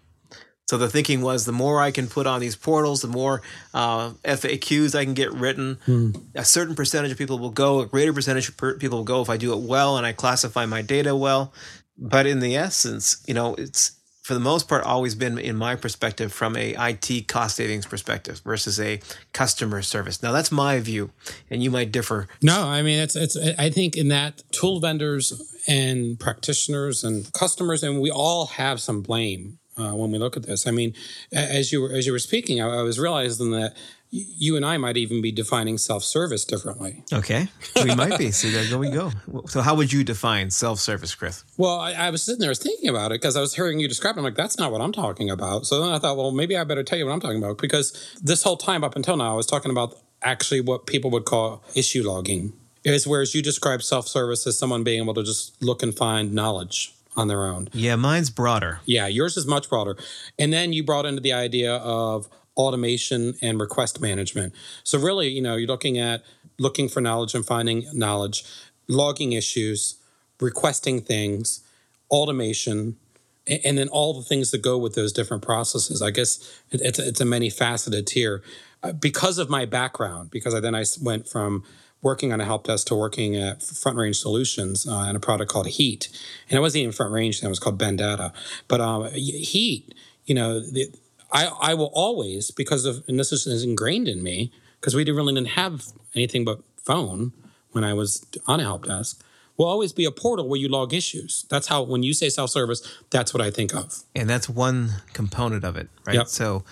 So 0.68 0.78
the 0.78 0.90
thinking 0.90 1.22
was 1.22 1.46
the 1.46 1.52
more 1.52 1.82
I 1.82 1.92
can 1.92 2.08
put 2.08 2.26
on 2.26 2.40
these 2.40 2.56
portals, 2.56 3.02
the 3.02 3.08
more 3.08 3.42
uh, 3.74 4.12
FAQs 4.24 4.96
I 4.96 5.04
can 5.04 5.14
get 5.14 5.34
written. 5.34 5.78
Hmm. 5.86 6.12
A 6.36 6.46
certain 6.46 6.74
percentage 6.74 7.12
of 7.12 7.18
people 7.18 7.38
will 7.38 7.50
go, 7.50 7.82
a 7.82 7.86
greater 7.86 8.14
percentage 8.14 8.48
of 8.50 8.58
people 8.80 9.00
will 9.00 9.06
go 9.06 9.22
if 9.22 9.30
I 9.30 9.38
do 9.38 9.54
it 9.54 9.60
well 9.60 9.98
and 9.98 10.06
I 10.06 10.14
classify 10.14 10.66
my 10.66 10.82
data 10.82 11.16
well. 11.16 11.54
But 11.98 12.26
in 12.26 12.40
the 12.40 12.56
essence, 12.56 13.24
you 13.28 13.34
know, 13.34 13.56
it's 13.56 13.92
for 14.24 14.34
the 14.34 14.40
most 14.40 14.70
part 14.70 14.84
always 14.84 15.16
been 15.16 15.38
in 15.38 15.58
my 15.58 15.76
perspective 15.76 16.32
from 16.32 16.56
a 16.56 16.74
IT 16.80 17.28
cost 17.28 17.58
savings 17.58 17.86
perspective 17.86 18.40
versus 18.40 18.80
a 18.80 19.02
customer 19.34 19.82
service. 19.82 20.24
Now 20.24 20.32
that's 20.32 20.52
my 20.52 20.80
view, 20.80 21.12
and 21.50 21.62
you 21.62 21.70
might 21.70 21.92
differ. 21.92 22.28
No, 22.42 22.68
I 22.68 22.82
mean 22.82 23.00
it's 23.00 23.18
it's. 23.18 23.38
I 23.38 23.70
think 23.70 23.98
in 23.98 24.08
that 24.08 24.42
tool 24.52 24.80
vendors 24.80 25.62
and 25.68 26.18
practitioners 26.18 27.04
and 27.04 27.32
customers, 27.34 27.84
and 27.84 28.00
we 28.02 28.10
all 28.10 28.48
have 28.48 28.80
some 28.82 29.02
blame 29.02 29.60
uh, 29.78 29.96
when 29.96 30.12
we 30.12 30.18
look 30.18 30.38
at 30.38 30.44
this. 30.44 30.68
I 30.68 30.72
mean, 30.72 30.94
as 31.32 31.72
you 31.72 31.82
were 31.82 31.92
as 31.92 32.06
you 32.06 32.12
were 32.12 32.20
speaking, 32.20 32.62
I, 32.62 32.80
I 32.80 32.82
was 32.82 33.00
realizing 33.00 33.52
that 33.52 33.76
you 34.16 34.56
and 34.56 34.64
I 34.64 34.78
might 34.78 34.96
even 34.96 35.24
be 35.24 35.32
defining 35.32 35.80
self-service 35.80 36.46
differently. 36.46 37.04
Okay, 37.12 37.48
we 37.84 37.96
might 37.96 38.20
be. 38.20 38.30
See, 38.30 38.52
there 38.52 38.78
we 38.78 38.92
go. 38.92 39.12
So, 39.48 39.62
how 39.62 39.74
would 39.74 39.92
you 39.92 40.04
define 40.04 40.52
self-service, 40.52 41.16
Chris? 41.16 41.44
Well, 41.58 41.80
I, 41.80 41.94
I 41.94 42.10
was 42.12 42.22
sitting 42.22 42.40
there, 42.40 42.50
was 42.50 42.60
thinking 42.60 42.90
about 42.90 43.12
it 43.12 43.22
because 43.22 43.36
I 43.36 43.42
was 43.42 43.56
hearing 43.56 43.80
you 43.80 43.88
describe. 43.88 44.16
it. 44.16 44.20
I'm 44.20 44.24
like, 44.24 44.36
that's 44.36 44.60
not 44.60 44.72
what 44.72 44.82
I'm 44.82 44.92
talking 44.92 45.32
about. 45.32 45.66
So 45.66 45.82
then 45.82 45.92
I 45.92 45.98
thought, 45.98 46.16
well, 46.16 46.32
maybe 46.32 46.56
I 46.56 46.64
better 46.64 46.84
tell 46.84 47.00
you 47.00 47.08
what 47.08 47.14
I'm 47.14 47.22
talking 47.22 47.40
about 47.40 47.58
because 47.58 48.18
this 48.22 48.44
whole 48.44 48.58
time 48.58 48.84
up 48.84 48.96
until 48.96 49.18
now, 49.18 49.32
I 49.32 49.36
was 49.36 49.48
talking 49.48 49.72
about 49.72 49.98
actually 50.22 50.62
what 50.62 50.86
people 50.86 51.10
would 51.10 51.26
call 51.26 51.64
issue 51.74 52.04
logging. 52.04 52.54
Is 52.84 53.08
whereas 53.08 53.34
you 53.34 53.42
describe 53.42 53.82
self-service 53.82 54.46
as 54.46 54.60
someone 54.60 54.84
being 54.84 55.02
able 55.02 55.14
to 55.14 55.24
just 55.24 55.60
look 55.64 55.82
and 55.82 55.96
find 55.96 56.34
knowledge 56.34 56.94
on 57.16 57.28
their 57.28 57.46
own. 57.46 57.70
Yeah, 57.74 57.96
mine's 57.96 58.30
broader. 58.30 58.80
Yeah, 58.86 59.08
yours 59.08 59.38
is 59.38 59.46
much 59.46 59.70
broader. 59.70 59.98
And 60.38 60.52
then 60.52 60.74
you 60.74 60.84
brought 60.84 61.06
into 61.06 61.22
the 61.22 61.34
idea 61.34 61.76
of 61.76 62.28
automation 62.56 63.36
and 63.42 63.60
request 63.60 64.02
management. 64.02 64.54
So 64.84 65.00
really, 65.00 65.30
you 65.30 65.42
know, 65.42 65.56
you're 65.56 65.68
looking 65.68 65.98
at 65.98 66.24
looking 66.60 66.88
for 66.88 67.02
knowledge 67.02 67.34
and 67.34 67.46
finding 67.46 67.86
knowledge, 67.94 68.44
logging 68.88 69.34
issues, 69.34 69.98
requesting 70.40 71.02
things, 71.02 71.62
automation, 72.10 72.98
and 73.48 73.78
then 73.78 73.90
all 73.90 74.14
the 74.14 74.24
things 74.24 74.52
that 74.52 74.62
go 74.62 74.78
with 74.78 74.96
those 74.96 75.12
different 75.12 75.44
processes. 75.44 76.02
I 76.02 76.12
guess 76.12 76.62
it's 76.72 77.00
it's 77.00 77.22
a 77.22 77.26
many 77.26 77.50
faceted 77.50 78.08
tier. 78.08 78.42
Uh, 78.82 78.92
because 78.92 79.38
of 79.38 79.50
my 79.50 79.66
background, 79.66 80.30
because 80.30 80.54
I 80.54 80.60
then 80.60 80.76
I 80.76 80.84
went 81.02 81.28
from 81.28 81.64
working 82.04 82.32
on 82.34 82.40
a 82.40 82.46
help 82.46 82.68
desk 82.68 82.88
to 82.88 82.96
working 82.96 83.36
at 83.36 83.64
Front 83.64 83.98
Range 83.98 84.16
Solutions 84.16 84.86
uh, 84.86 85.06
and 85.08 85.18
a 85.18 85.20
product 85.20 85.50
called 85.50 85.68
Heat. 85.68 86.10
And 86.50 86.58
it 86.58 86.62
wasn't 86.62 86.82
even 86.82 86.92
Front 86.92 87.14
Range, 87.14 87.40
then, 87.40 87.48
it 87.48 87.50
was 87.50 87.60
called 87.60 87.80
Bendata. 87.80 88.34
But 88.68 88.82
um, 88.82 89.10
Heat, 89.14 89.96
you 90.26 90.36
know, 90.36 90.60
the, 90.60 90.94
I, 91.32 91.48
I 91.62 91.74
will 91.74 91.92
always, 91.94 92.52
because 92.52 92.86
of, 92.86 93.04
and 93.08 93.18
this 93.18 93.32
is, 93.32 93.64
ingrained 93.64 94.08
in 94.08 94.22
me, 94.22 94.52
because 94.80 94.94
we 94.94 95.04
didn't 95.04 95.18
really 95.18 95.34
didn't 95.34 95.50
have 95.50 95.88
anything 96.14 96.46
but 96.46 96.60
phone 96.84 97.32
when 97.72 97.84
I 97.84 97.94
was 97.94 98.24
on 98.46 98.60
a 98.60 98.64
help 98.64 98.86
desk, 98.86 99.24
will 99.58 99.66
always 99.66 99.94
be 99.94 100.06
a 100.06 100.12
portal 100.12 100.48
where 100.48 100.60
you 100.60 100.68
log 100.68 100.94
issues. 100.94 101.46
That's 101.50 101.68
how, 101.68 101.82
when 101.84 102.04
you 102.04 102.14
say 102.14 102.30
self 102.30 102.50
service, 102.50 102.82
that's 103.10 103.34
what 103.34 103.42
I 103.42 103.50
think 103.50 103.74
of. 103.74 104.04
And 104.16 104.30
that's 104.30 104.50
one 104.50 104.90
component 105.14 105.64
of 105.64 105.78
it, 105.78 105.90
right? 106.06 106.16
Yep. 106.16 106.28
So 106.28 106.64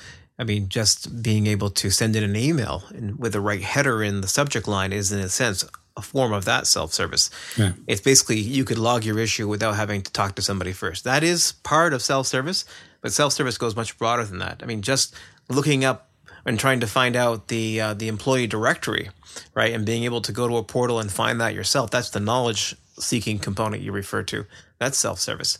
I 0.41 0.43
mean, 0.43 0.69
just 0.69 1.21
being 1.21 1.45
able 1.45 1.69
to 1.69 1.91
send 1.91 2.15
in 2.15 2.23
an 2.23 2.35
email 2.35 2.83
and 2.95 3.19
with 3.19 3.33
the 3.33 3.39
right 3.39 3.61
header 3.61 4.01
in 4.01 4.21
the 4.21 4.27
subject 4.27 4.67
line 4.67 4.91
is, 4.91 5.11
in 5.11 5.19
a 5.19 5.29
sense, 5.29 5.63
a 5.95 6.01
form 6.01 6.33
of 6.33 6.45
that 6.45 6.65
self 6.65 6.93
service. 6.93 7.29
Yeah. 7.55 7.73
It's 7.85 8.01
basically 8.01 8.39
you 8.39 8.65
could 8.65 8.79
log 8.79 9.05
your 9.05 9.19
issue 9.19 9.47
without 9.47 9.75
having 9.75 10.01
to 10.01 10.11
talk 10.11 10.33
to 10.37 10.41
somebody 10.41 10.73
first. 10.73 11.03
That 11.03 11.23
is 11.23 11.51
part 11.51 11.93
of 11.93 12.01
self 12.01 12.25
service, 12.25 12.65
but 13.01 13.11
self 13.11 13.33
service 13.33 13.59
goes 13.59 13.75
much 13.75 13.99
broader 13.99 14.23
than 14.23 14.39
that. 14.39 14.61
I 14.63 14.65
mean, 14.65 14.81
just 14.81 15.13
looking 15.47 15.85
up 15.85 16.09
and 16.43 16.59
trying 16.59 16.79
to 16.79 16.87
find 16.87 17.15
out 17.15 17.49
the 17.49 17.79
uh, 17.79 17.93
the 17.93 18.07
employee 18.07 18.47
directory, 18.47 19.09
right, 19.53 19.71
and 19.71 19.85
being 19.85 20.05
able 20.05 20.21
to 20.21 20.31
go 20.31 20.47
to 20.47 20.57
a 20.57 20.63
portal 20.63 20.99
and 20.99 21.11
find 21.11 21.39
that 21.39 21.53
yourself. 21.53 21.91
That's 21.91 22.09
the 22.09 22.19
knowledge 22.19 22.75
seeking 22.97 23.37
component 23.37 23.83
you 23.83 23.91
refer 23.91 24.23
to. 24.23 24.47
That's 24.79 24.97
self 24.97 25.19
service. 25.19 25.59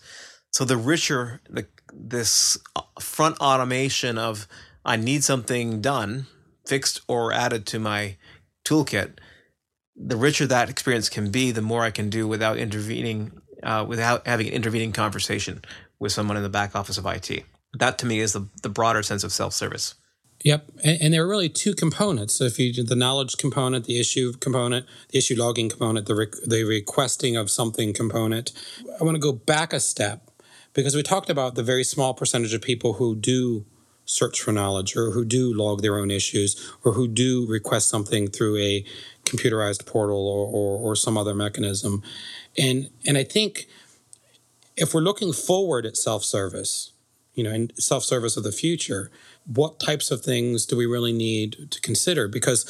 So 0.50 0.66
the 0.66 0.78
richer 0.78 1.40
the 1.48 1.68
this 1.94 2.58
front 3.00 3.38
automation 3.40 4.18
of 4.18 4.48
I 4.84 4.96
need 4.96 5.24
something 5.24 5.82
done, 5.82 6.28
fixed 6.66 7.02
or 7.08 7.32
added 7.32 7.66
to 7.68 7.80
my 7.80 8.18
toolkit, 8.66 9.18
the 9.96 10.18
richer 10.18 10.48
that 10.48 10.70
experience 10.70 11.10
can 11.10 11.30
be, 11.30 11.52
the 11.52 11.62
more 11.62 11.84
I 11.84 11.92
can 11.92 12.10
do 12.10 12.28
without 12.28 12.58
intervening, 12.58 13.32
uh, 13.62 13.86
without 13.88 14.26
having 14.26 14.48
an 14.48 14.54
intervening 14.54 14.92
conversation 14.92 15.64
with 16.00 16.12
someone 16.12 16.38
in 16.38 16.44
the 16.44 16.50
back 16.50 16.76
office 16.76 16.98
of 16.98 17.06
IT. 17.06 17.44
That 17.74 17.98
to 18.00 18.06
me 18.06 18.20
is 18.20 18.34
the, 18.34 18.48
the 18.64 18.70
broader 18.70 19.04
sense 19.04 19.24
of 19.24 19.32
self 19.32 19.54
service. 19.54 19.96
Yep, 20.44 20.72
and, 20.84 21.02
and, 21.02 21.14
there 21.14 21.24
are 21.24 21.28
really 21.28 21.50
two 21.50 21.76
components. 21.76 22.34
So 22.34 22.46
if 22.46 22.58
you 22.58 22.84
the 22.84 22.96
knowledge 22.96 23.38
component, 23.38 23.86
the 23.86 24.00
issue 24.00 24.34
component, 24.34 24.88
the 25.10 25.20
issue 25.20 25.36
logging 25.38 25.70
component, 25.70 26.08
the 26.08 26.16
re- 26.16 26.28
the 26.46 26.64
requesting 26.64 27.38
of 27.38 27.52
something 27.52 27.94
component. 27.94 28.52
I 29.00 29.04
want 29.04 29.16
to 29.16 29.22
go 29.22 29.34
back 29.34 29.72
a 29.72 29.80
step 29.80 30.32
because 30.74 30.96
we 30.96 31.04
talked 31.04 31.30
about 31.30 31.54
the 31.54 31.64
very 31.64 31.84
small 31.84 32.16
percentage 32.16 32.56
of 32.56 32.62
people 32.62 32.94
who 32.94 33.16
do 33.16 33.66
search 34.12 34.42
for 34.42 34.52
knowledge 34.52 34.98
or 34.98 35.12
who 35.12 35.24
do 35.24 35.54
log 35.54 35.82
their 35.82 35.98
own 35.98 36.12
issues 36.12 36.74
or 36.84 36.94
who 36.94 37.08
do 37.08 37.48
request 37.48 37.88
something 37.88 38.28
through 38.28 38.58
a 38.58 38.84
computerized 39.24 39.86
portal 39.86 40.28
or, 40.28 40.46
or, 40.48 40.78
or 40.78 40.96
some 40.98 41.18
other 41.18 41.34
mechanism. 41.34 42.04
And 42.58 42.90
and 43.06 43.18
I 43.18 43.24
think 43.24 43.68
if 44.76 44.94
we're 44.94 45.02
looking 45.02 45.32
forward 45.32 45.86
at 45.86 45.96
self-service, 45.96 46.92
you 47.36 47.44
know, 47.44 47.52
and 47.52 47.72
self-service 47.78 48.36
of 48.36 48.44
the 48.44 48.52
future, 48.52 49.12
what 49.46 49.80
types 49.80 50.12
of 50.12 50.22
things 50.22 50.66
do 50.66 50.76
we 50.76 50.86
really 50.86 51.14
need 51.14 51.72
to 51.72 51.80
consider? 51.80 52.28
Because 52.28 52.70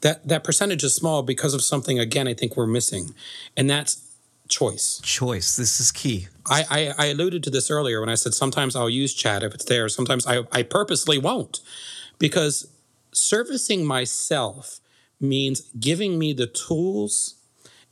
that 0.00 0.26
that 0.26 0.42
percentage 0.42 0.84
is 0.84 0.94
small 0.94 1.22
because 1.22 1.52
of 1.52 1.62
something 1.62 1.98
again 1.98 2.26
I 2.26 2.32
think 2.34 2.56
we're 2.56 2.66
missing, 2.66 3.14
and 3.56 3.68
that's 3.68 4.05
choice. 4.48 5.00
Choice. 5.02 5.56
This 5.56 5.80
is 5.80 5.90
key. 5.92 6.28
I, 6.48 6.64
I, 6.98 7.04
I 7.04 7.06
alluded 7.06 7.42
to 7.44 7.50
this 7.50 7.70
earlier 7.70 8.00
when 8.00 8.08
I 8.08 8.14
said 8.14 8.34
sometimes 8.34 8.76
I'll 8.76 8.90
use 8.90 9.14
chat 9.14 9.42
if 9.42 9.54
it's 9.54 9.64
there. 9.64 9.88
Sometimes 9.88 10.26
I, 10.26 10.42
I 10.52 10.62
purposely 10.62 11.18
won't, 11.18 11.60
because 12.18 12.68
servicing 13.12 13.84
myself 13.84 14.80
means 15.20 15.62
giving 15.80 16.18
me 16.18 16.32
the 16.32 16.46
tools 16.46 17.36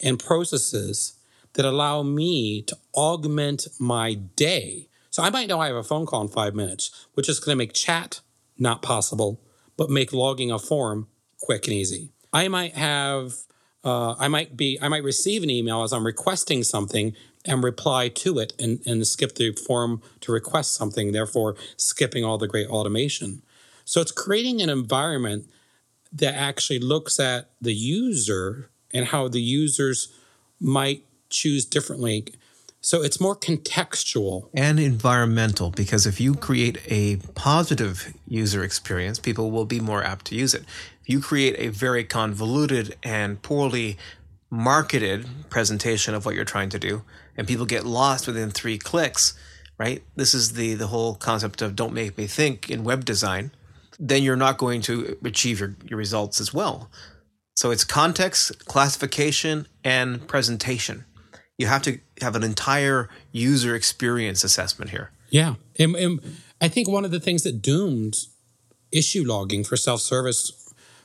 and 0.01 0.19
processes 0.19 1.15
that 1.55 1.65
allow 1.65 2.03
me 2.03 2.63
to 2.63 2.77
augment 2.95 3.69
my 3.79 4.15
day 4.15 4.89
so 5.15 5.23
I 5.23 5.31
might 5.31 5.47
know 5.47 5.61
I 5.61 5.69
have 5.69 5.77
a 5.77 5.85
phone 5.85 6.07
call 6.07 6.23
in 6.23 6.29
five 6.29 6.57
minutes, 6.57 7.07
which 7.15 7.29
is 7.29 7.39
going 7.39 7.53
to 7.53 7.57
make 7.57 7.73
chat 7.73 8.21
not 8.59 8.83
possible, 8.83 9.41
but 9.77 9.89
make 9.89 10.13
logging 10.13 10.51
a 10.51 10.59
form 10.59 11.07
quick 11.41 11.69
and 11.69 11.73
easy. 11.73 12.11
I 12.33 12.49
might 12.49 12.75
have, 12.75 13.35
uh, 13.85 14.15
I 14.19 14.29
might 14.29 14.57
be, 14.57 14.79
I 14.81 14.89
might 14.89 15.05
receive 15.05 15.43
an 15.43 15.51
email 15.51 15.83
as 15.83 15.93
I'm 15.93 16.07
requesting 16.07 16.63
something 16.63 17.15
and 17.45 17.63
reply 17.63 18.09
to 18.09 18.39
it 18.39 18.55
and, 18.59 18.81
and 18.87 19.07
skip 19.07 19.35
the 19.35 19.53
form 19.53 20.01
to 20.21 20.33
request 20.33 20.75
something, 20.75 21.13
therefore 21.13 21.57
skipping 21.77 22.25
all 22.25 22.39
the 22.39 22.49
great 22.49 22.69
automation. 22.69 23.43
So 23.85 24.01
it's 24.01 24.13
creating 24.13 24.63
an 24.63 24.71
environment 24.71 25.45
that 26.13 26.35
actually 26.35 26.79
looks 26.79 27.21
at 27.21 27.51
the 27.61 27.75
user 27.75 28.71
and 28.93 29.07
how 29.07 29.29
the 29.29 29.43
users 29.43 30.09
might 30.61 31.05
choose 31.29 31.65
differently 31.67 32.27
so 32.85 33.03
it's 33.03 33.19
more 33.19 33.35
contextual 33.35 34.51
and 34.53 34.79
environmental 34.79 35.71
because 35.71 36.07
if 36.07 36.21
you 36.21 36.35
create 36.35 36.79
a 36.87 37.17
positive 37.35 38.13
user 38.29 38.63
experience, 38.63 39.19
people 39.19 39.51
will 39.51 39.65
be 39.65 39.81
more 39.81 40.05
apt 40.05 40.27
to 40.27 40.35
use 40.35 40.53
it. 40.53 40.65
You 41.07 41.21
create 41.21 41.57
a 41.59 41.69
very 41.69 42.05
convoluted 42.05 42.97
and 43.03 43.41
poorly 43.43 43.97
marketed 44.51 45.27
presentation 45.51 46.15
of 46.15 46.25
what 46.25 46.35
you're 46.35 46.45
trying 46.45 46.71
to 46.71 46.79
do, 46.79 47.03
and 47.37 47.47
people 47.47 47.67
get 47.67 47.85
lost 47.85 48.27
within 48.27 48.51
three 48.51 48.79
clicks, 48.79 49.35
right? 49.79 50.03
This 50.17 50.35
is 50.35 50.53
the 50.53 50.75
the 50.75 50.89
whole 50.89 51.15
concept 51.15 51.63
of 51.63 51.77
don't 51.77 51.93
make 51.93 52.17
me 52.17 52.27
think 52.27 52.71
in 52.71 52.85
web 52.85 53.05
design. 53.05 53.51
Then 53.99 54.23
you're 54.23 54.37
not 54.37 54.59
going 54.59 54.83
to 54.83 55.17
achieve 55.25 55.61
your, 55.61 55.77
your 55.85 55.99
results 55.99 56.41
as 56.41 56.53
well. 56.53 56.91
So 57.55 57.71
it's 57.71 57.85
context, 57.85 58.65
classification, 58.67 59.69
and 59.85 60.27
presentation 60.27 61.05
you 61.59 61.67
have 61.67 61.83
to 61.83 61.99
have 62.21 62.35
an 62.35 62.43
entire 62.43 63.09
user 63.33 63.75
experience 63.75 64.45
assessment 64.45 64.91
here. 64.91 65.11
Yeah. 65.31 65.55
And, 65.79 65.95
and 65.97 66.21
I 66.61 66.69
think 66.69 66.89
one 66.89 67.05
of 67.05 67.11
the 67.11 67.21
things 67.21 67.43
that 67.45 67.63
doomed 67.63 68.17
issue 68.93 69.25
logging 69.25 69.65
for 69.65 69.77
self 69.77 70.01
service 70.01 70.53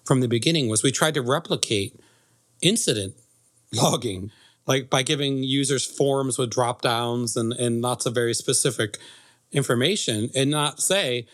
from 0.10 0.22
the 0.22 0.28
beginning 0.28 0.68
was 0.68 0.82
we 0.82 0.92
tried 0.92 1.14
to 1.14 1.22
replicate 1.22 1.96
incident 2.64 3.14
logging, 3.72 4.32
like 4.66 4.90
by 4.90 5.04
giving 5.04 5.44
users 5.44 5.86
forms 5.86 6.36
with 6.36 6.50
drop 6.50 6.82
downs 6.82 7.38
and, 7.38 7.54
and 7.54 7.84
lots 7.84 8.08
of 8.08 8.16
very 8.16 8.34
specific 8.34 8.98
information 9.52 10.32
and 10.34 10.50
not 10.50 10.82
say, 10.82 11.28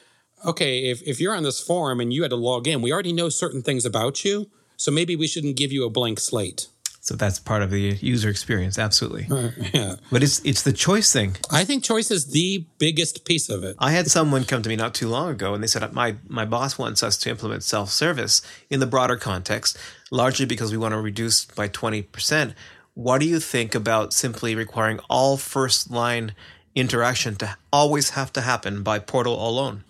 okay, 0.45 0.89
if, 0.91 1.01
if 1.03 1.21
you're 1.21 1.33
on 1.33 1.43
this 1.43 1.61
forum 1.61 2.01
and 2.01 2.11
you 2.11 2.23
had 2.23 2.31
to 2.31 2.35
log 2.35 2.67
in, 2.67 2.81
we 2.81 2.91
already 2.91 3.13
know 3.13 3.29
certain 3.29 3.61
things 3.61 3.85
about 3.85 4.25
you. 4.25 4.51
So 4.75 4.91
maybe 4.91 5.15
we 5.15 5.25
shouldn't 5.25 5.55
give 5.55 5.71
you 5.71 5.85
a 5.85 5.89
blank 5.89 6.19
slate. 6.19 6.67
So 7.05 7.15
that's 7.15 7.37
part 7.37 7.61
of 7.61 7.69
the 7.69 7.95
user 8.01 8.29
experience, 8.29 8.79
absolutely. 8.79 9.27
Uh, 9.29 9.51
yeah. 9.71 9.95
But 10.11 10.23
it's 10.23 10.39
it's 10.43 10.63
the 10.63 10.73
choice 10.73 11.13
thing. 11.13 11.37
I 11.51 11.63
think 11.63 11.83
choice 11.83 12.09
is 12.09 12.31
the 12.31 12.65
biggest 12.79 13.25
piece 13.25 13.47
of 13.47 13.63
it. 13.63 13.75
I 13.77 13.91
had 13.91 14.07
someone 14.09 14.43
come 14.43 14.63
to 14.63 14.69
me 14.69 14.75
not 14.75 14.95
too 14.95 15.07
long 15.07 15.29
ago 15.29 15.53
and 15.53 15.61
they 15.61 15.67
said 15.67 15.93
my 15.93 16.15
my 16.27 16.45
boss 16.45 16.79
wants 16.79 17.03
us 17.03 17.15
to 17.17 17.29
implement 17.29 17.63
self-service 17.63 18.41
in 18.71 18.79
the 18.79 18.87
broader 18.87 19.17
context, 19.17 19.77
largely 20.09 20.47
because 20.47 20.71
we 20.71 20.79
want 20.79 20.93
to 20.93 20.99
reduce 20.99 21.45
by 21.45 21.69
20%. 21.69 22.55
What 22.95 23.19
do 23.19 23.27
you 23.27 23.39
think 23.39 23.75
about 23.75 24.11
simply 24.11 24.55
requiring 24.55 24.99
all 25.07 25.37
first 25.37 25.91
line 25.91 26.33
interaction 26.73 27.35
to 27.35 27.55
always 27.71 28.11
have 28.11 28.33
to 28.33 28.41
happen 28.41 28.81
by 28.81 28.97
portal 28.97 29.47
alone? 29.47 29.83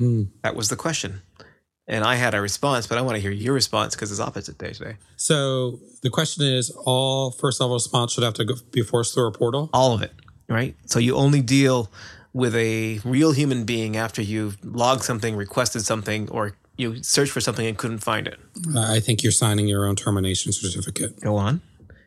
Mm. 0.00 0.30
That 0.42 0.56
was 0.56 0.68
the 0.68 0.76
question. 0.76 1.22
And 1.88 2.04
I 2.04 2.16
had 2.16 2.34
a 2.34 2.40
response, 2.40 2.86
but 2.86 2.98
I 2.98 3.02
want 3.02 3.14
to 3.14 3.20
hear 3.20 3.30
your 3.30 3.54
response 3.54 3.94
because 3.94 4.10
it's 4.10 4.20
opposite 4.20 4.58
day 4.58 4.72
today. 4.72 4.96
So 5.16 5.78
the 6.02 6.10
question 6.10 6.44
is 6.44 6.70
all 6.70 7.30
first 7.30 7.60
level 7.60 7.74
response 7.74 8.12
should 8.12 8.24
have 8.24 8.34
to 8.34 8.44
go, 8.44 8.54
be 8.72 8.82
forced 8.82 9.14
through 9.14 9.28
a 9.28 9.32
portal? 9.32 9.70
All 9.72 9.94
of 9.94 10.02
it, 10.02 10.12
right? 10.48 10.74
So 10.86 10.98
you 10.98 11.14
only 11.14 11.42
deal 11.42 11.90
with 12.32 12.54
a 12.56 13.00
real 13.04 13.32
human 13.32 13.64
being 13.64 13.96
after 13.96 14.20
you've 14.20 14.58
logged 14.64 15.04
something, 15.04 15.36
requested 15.36 15.82
something, 15.84 16.28
or 16.30 16.56
you 16.76 17.02
searched 17.02 17.32
for 17.32 17.40
something 17.40 17.66
and 17.66 17.78
couldn't 17.78 17.98
find 17.98 18.26
it. 18.26 18.38
Uh, 18.74 18.80
I 18.92 19.00
think 19.00 19.22
you're 19.22 19.32
signing 19.32 19.68
your 19.68 19.86
own 19.86 19.96
termination 19.96 20.52
certificate. 20.52 21.20
Go 21.20 21.36
on. 21.36 21.62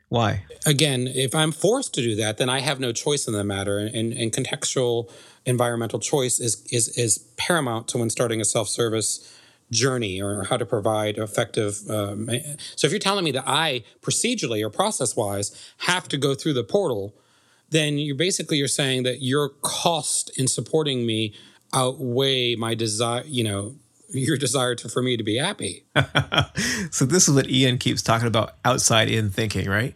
Why? 0.09 0.43
Again, 0.65 1.07
if 1.07 1.33
I'm 1.33 1.51
forced 1.51 1.93
to 1.95 2.01
do 2.01 2.15
that, 2.15 2.37
then 2.37 2.49
I 2.49 2.59
have 2.59 2.79
no 2.79 2.91
choice 2.91 3.27
in 3.27 3.33
the 3.33 3.43
matter. 3.43 3.77
And, 3.77 4.11
and 4.11 4.31
contextual 4.31 5.09
environmental 5.45 5.99
choice 5.99 6.39
is, 6.39 6.65
is, 6.71 6.89
is 6.97 7.19
paramount 7.37 7.87
to 7.89 7.97
when 7.99 8.09
starting 8.09 8.41
a 8.41 8.45
self 8.45 8.67
service 8.67 9.38
journey 9.71 10.21
or 10.21 10.43
how 10.45 10.57
to 10.57 10.65
provide 10.65 11.17
effective. 11.17 11.79
Um, 11.89 12.29
so 12.75 12.87
if 12.87 12.91
you're 12.91 12.99
telling 12.99 13.25
me 13.25 13.31
that 13.31 13.47
I 13.47 13.83
procedurally 14.01 14.63
or 14.63 14.69
process 14.69 15.15
wise 15.15 15.73
have 15.79 16.07
to 16.09 16.17
go 16.17 16.35
through 16.35 16.53
the 16.53 16.63
portal, 16.63 17.15
then 17.69 17.97
you're 17.97 18.15
basically 18.15 18.57
you're 18.57 18.67
saying 18.67 19.03
that 19.03 19.21
your 19.21 19.49
cost 19.61 20.37
in 20.37 20.47
supporting 20.47 21.05
me 21.05 21.33
outweigh 21.73 22.55
my 22.55 22.73
desire. 22.73 23.23
You 23.25 23.43
know 23.43 23.75
your 24.11 24.37
desire 24.37 24.75
to, 24.75 24.89
for 24.89 25.01
me 25.01 25.17
to 25.17 25.23
be 25.23 25.37
happy. 25.37 25.85
so 26.91 27.05
this 27.05 27.27
is 27.27 27.35
what 27.35 27.49
Ian 27.49 27.77
keeps 27.77 28.01
talking 28.01 28.27
about 28.27 28.55
outside 28.65 29.09
in 29.09 29.29
thinking, 29.29 29.69
right? 29.69 29.93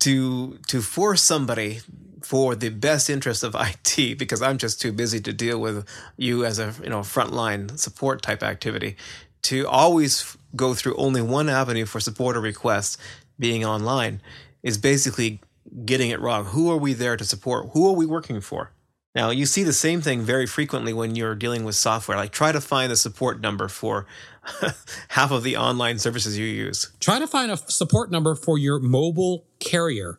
To 0.00 0.58
to 0.68 0.82
force 0.82 1.22
somebody 1.22 1.80
for 2.22 2.54
the 2.54 2.68
best 2.68 3.08
interest 3.10 3.42
of 3.42 3.54
IT 3.58 4.18
because 4.18 4.42
I'm 4.42 4.58
just 4.58 4.80
too 4.80 4.92
busy 4.92 5.20
to 5.20 5.32
deal 5.32 5.60
with 5.60 5.86
you 6.16 6.44
as 6.44 6.58
a 6.58 6.74
you 6.82 6.90
know 6.90 7.00
frontline 7.00 7.78
support 7.78 8.22
type 8.22 8.42
activity 8.42 8.96
to 9.42 9.66
always 9.66 10.36
go 10.56 10.74
through 10.74 10.96
only 10.96 11.22
one 11.22 11.48
avenue 11.48 11.86
for 11.86 12.00
support 12.00 12.36
or 12.36 12.40
requests 12.40 12.98
being 13.38 13.64
online 13.64 14.20
is 14.62 14.78
basically 14.78 15.40
getting 15.84 16.10
it 16.10 16.20
wrong. 16.20 16.46
Who 16.46 16.70
are 16.70 16.76
we 16.76 16.92
there 16.92 17.16
to 17.16 17.24
support? 17.24 17.70
Who 17.72 17.88
are 17.88 17.94
we 17.94 18.06
working 18.06 18.40
for? 18.40 18.72
Now, 19.14 19.30
you 19.30 19.46
see 19.46 19.62
the 19.62 19.72
same 19.72 20.00
thing 20.00 20.22
very 20.22 20.46
frequently 20.46 20.92
when 20.92 21.16
you're 21.16 21.34
dealing 21.34 21.64
with 21.64 21.74
software. 21.74 22.16
Like, 22.16 22.30
try 22.30 22.52
to 22.52 22.60
find 22.60 22.90
the 22.90 22.96
support 22.96 23.40
number 23.40 23.68
for 23.68 24.06
half 25.08 25.30
of 25.30 25.42
the 25.42 25.56
online 25.56 25.98
services 25.98 26.38
you 26.38 26.46
use. 26.46 26.92
Try 27.00 27.18
to 27.18 27.26
find 27.26 27.50
a 27.50 27.56
support 27.56 28.10
number 28.10 28.34
for 28.34 28.58
your 28.58 28.78
mobile 28.78 29.44
carrier 29.60 30.18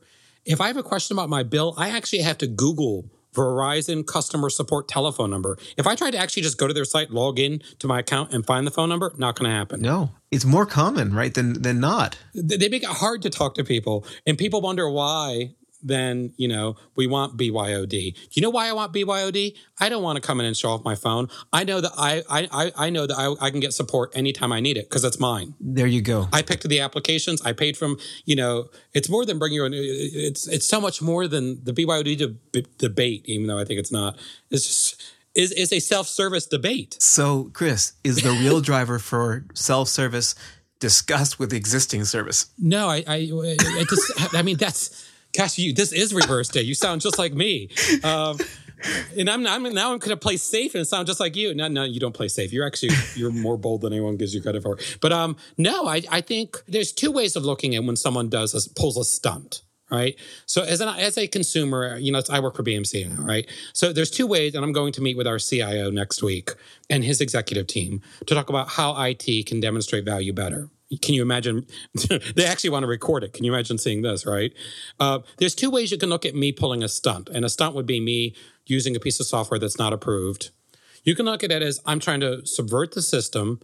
if 0.50 0.60
I 0.60 0.68
have 0.68 0.78
a 0.78 0.84
question 0.84 1.16
about 1.16 1.30
my 1.30 1.44
bill, 1.44 1.76
I 1.78 1.90
actually 1.90 2.24
have 2.24 2.40
to 2.40 2.48
Google 2.48 3.06
Verizon 3.34 4.06
customer 4.06 4.50
support 4.50 4.88
telephone 4.88 5.30
number. 5.30 5.58
If 5.78 5.86
I 5.86 5.94
tried 5.94 6.12
to 6.12 6.18
actually 6.18 6.42
just 6.42 6.58
go 6.58 6.68
to 6.68 6.74
their 6.74 6.86
site, 6.86 7.12
log 7.12 7.38
in 7.38 7.62
to 7.78 7.88
my 7.88 8.00
account, 8.00 8.34
and 8.34 8.44
find 8.44 8.66
the 8.66 8.72
phone 8.72 8.90
number, 8.90 9.14
not 9.18 9.38
going 9.38 9.50
to 9.50 9.56
happen. 9.56 9.80
No, 9.80 10.10
it's 10.32 10.46
more 10.46 10.66
common, 10.66 11.14
right, 11.14 11.32
than 11.32 11.62
than 11.62 11.80
not. 11.80 12.18
They 12.34 12.68
make 12.68 12.82
it 12.82 12.90
hard 12.90 13.22
to 13.22 13.30
talk 13.30 13.54
to 13.56 13.64
people, 13.64 14.04
and 14.26 14.40
people 14.40 14.62
wonder 14.62 14.90
why 14.90 15.54
then 15.82 16.34
you 16.38 16.48
know 16.48 16.76
we 16.96 17.08
want 17.08 17.38
BYOD. 17.38 17.90
Do 17.90 18.14
you 18.34 18.42
know 18.42 18.50
why 18.50 18.68
I 18.68 18.74
want 18.74 18.94
BYOD? 18.94 19.56
I 19.80 19.90
don't 19.90 20.04
want 20.04 20.18
to 20.18 20.22
come 20.22 20.40
in 20.40 20.46
and 20.46 20.56
show 20.56 20.70
off 20.70 20.84
my 20.84 20.96
phone. 20.96 21.30
I 21.54 21.64
know 21.64 21.82
that 21.82 21.92
I 21.98 22.24
I 22.30 22.72
I 22.76 22.90
know 22.90 23.06
that 23.08 23.18
I, 23.18 23.46
I 23.46 23.50
can 23.52 23.60
get 23.60 23.74
support 23.74 24.12
anytime 24.16 24.52
I 24.52 24.60
need 24.60 24.78
it 24.78 24.90
because 24.90 25.04
it's 25.04 25.20
mine. 25.20 25.56
There 25.60 25.88
you 25.88 26.02
go. 26.02 26.28
I 26.34 26.42
picked 26.42 26.68
the 26.68 26.80
applications. 26.80 27.42
I 27.42 27.54
paid 27.54 27.78
from 27.78 27.98
you 28.26 28.36
know 28.36 28.70
it's 28.94 29.10
more 29.10 29.26
than 29.26 29.40
bringing 29.40 29.56
your 29.56 29.66
own. 29.66 29.74
it's 29.74 30.48
it's 30.48 30.68
so 30.68 30.82
much 30.82 31.02
more 31.02 31.28
than 31.28 31.64
the 31.64 31.74
BYOD 31.74 32.18
de- 32.52 32.62
debate. 32.78 33.24
Even 33.26 33.48
though 33.48 33.60
I 33.60 33.66
think 33.66 33.80
it's 33.80 33.92
not. 33.92 34.18
It's 34.50 34.66
just 34.66 35.04
is 35.36 35.52
is 35.52 35.72
a 35.72 35.80
self 35.80 36.08
service 36.08 36.46
debate. 36.46 36.98
So 37.00 37.50
Chris 37.54 37.94
is 38.04 38.22
the 38.22 38.32
real 38.32 38.62
driver 38.70 39.00
for 39.00 39.46
self 39.54 39.88
service 39.90 40.36
discussed 40.80 41.40
with 41.40 41.54
existing 41.54 42.06
service. 42.06 42.48
No, 42.58 42.90
I 42.90 43.04
I, 43.08 43.16
I 43.16 43.86
just 43.90 44.36
I 44.36 44.42
mean 44.42 44.58
that's 44.58 45.09
gosh, 45.40 45.58
you 45.58 45.74
this 45.74 45.94
is 45.94 46.14
reverse 46.14 46.50
day. 46.50 46.62
You 46.62 46.76
sound 46.76 47.02
just 47.02 47.18
like 47.18 47.34
me. 47.34 47.70
Um, 48.04 48.38
and 49.18 49.30
I'm, 49.30 49.46
I'm 49.48 49.64
now 49.74 49.92
I'm 49.92 50.00
going 50.00 50.10
to 50.10 50.18
play 50.18 50.38
safe 50.38 50.76
and 50.76 50.86
sound 50.86 51.08
just 51.08 51.20
like 51.20 51.36
you. 51.36 51.54
No, 51.54 51.68
no, 51.68 51.84
you 51.84 52.00
don't 52.00 52.14
play 52.14 52.28
safe. 52.28 52.52
You're 52.52 52.66
actually 52.66 52.92
you're 53.16 53.32
more 53.32 53.58
bold 53.58 53.82
than 53.82 53.94
anyone 53.94 54.18
gives 54.18 54.34
you 54.34 54.42
credit 54.42 54.64
for. 54.64 54.78
But 55.02 55.12
um, 55.12 55.38
no, 55.58 55.88
I 55.88 56.02
I 56.10 56.22
think 56.22 56.58
there's 56.68 56.92
two 56.92 57.12
ways 57.12 57.36
of 57.36 57.44
looking 57.44 57.76
at 57.76 57.84
when 57.84 57.96
someone 57.96 58.30
does 58.30 58.54
a, 58.54 58.70
pulls 58.80 58.98
a 58.98 59.04
stunt. 59.04 59.64
Right. 59.90 60.20
So 60.46 60.62
as 60.62 60.82
an 60.82 60.90
as 60.90 61.18
a 61.18 61.28
consumer, 61.28 61.98
you 61.98 62.12
know, 62.12 62.22
I 62.30 62.40
work 62.42 62.56
for 62.56 62.64
BMC 62.64 63.18
right? 63.18 63.48
So 63.74 63.92
there's 63.92 64.12
two 64.12 64.28
ways, 64.28 64.54
and 64.56 64.64
I'm 64.64 64.74
going 64.74 64.94
to 64.94 65.02
meet 65.02 65.18
with 65.18 65.26
our 65.26 65.40
CIO 65.40 65.90
next 65.90 66.22
week 66.22 66.52
and 66.90 67.04
his 67.04 67.22
executive 67.22 67.66
team 67.66 68.02
to 68.28 68.36
talk 68.36 68.50
about 68.50 68.70
how 68.70 69.02
IT 69.02 69.48
can 69.48 69.60
demonstrate 69.60 70.06
value 70.06 70.34
better 70.34 70.70
can 70.98 71.14
you 71.14 71.22
imagine? 71.22 71.68
they 72.36 72.46
actually 72.46 72.72
want 72.72 72.84
to 72.84 72.88
record 72.88 73.24
it. 73.24 73.34
Can 73.34 73.44
you 73.46 73.54
imagine 73.54 73.78
seeing 73.78 74.02
this, 74.02 74.26
right? 74.26 74.54
Uh, 75.00 75.20
there's 75.38 75.56
two 75.56 75.70
ways 75.70 75.92
you 75.92 75.98
can 75.98 76.10
look 76.10 76.26
at 76.26 76.36
me 76.36 76.52
pulling 76.52 76.84
a 76.84 76.90
stunt. 76.90 77.30
And 77.30 77.46
a 77.46 77.50
stunt 77.50 77.76
would 77.76 77.86
be 77.86 78.00
me 78.00 78.36
using 78.66 78.96
a 78.96 79.00
piece 79.00 79.20
of 79.20 79.28
software 79.28 79.60
that's 79.60 79.78
not 79.78 79.94
approved. 79.94 80.50
You 81.04 81.16
can 81.16 81.26
look 81.26 81.44
at 81.44 81.52
it 81.52 81.62
as 81.62 81.80
I'm 81.86 82.00
trying 82.00 82.20
to 82.22 82.46
subvert 82.46 82.94
the 82.94 83.02
system 83.02 83.60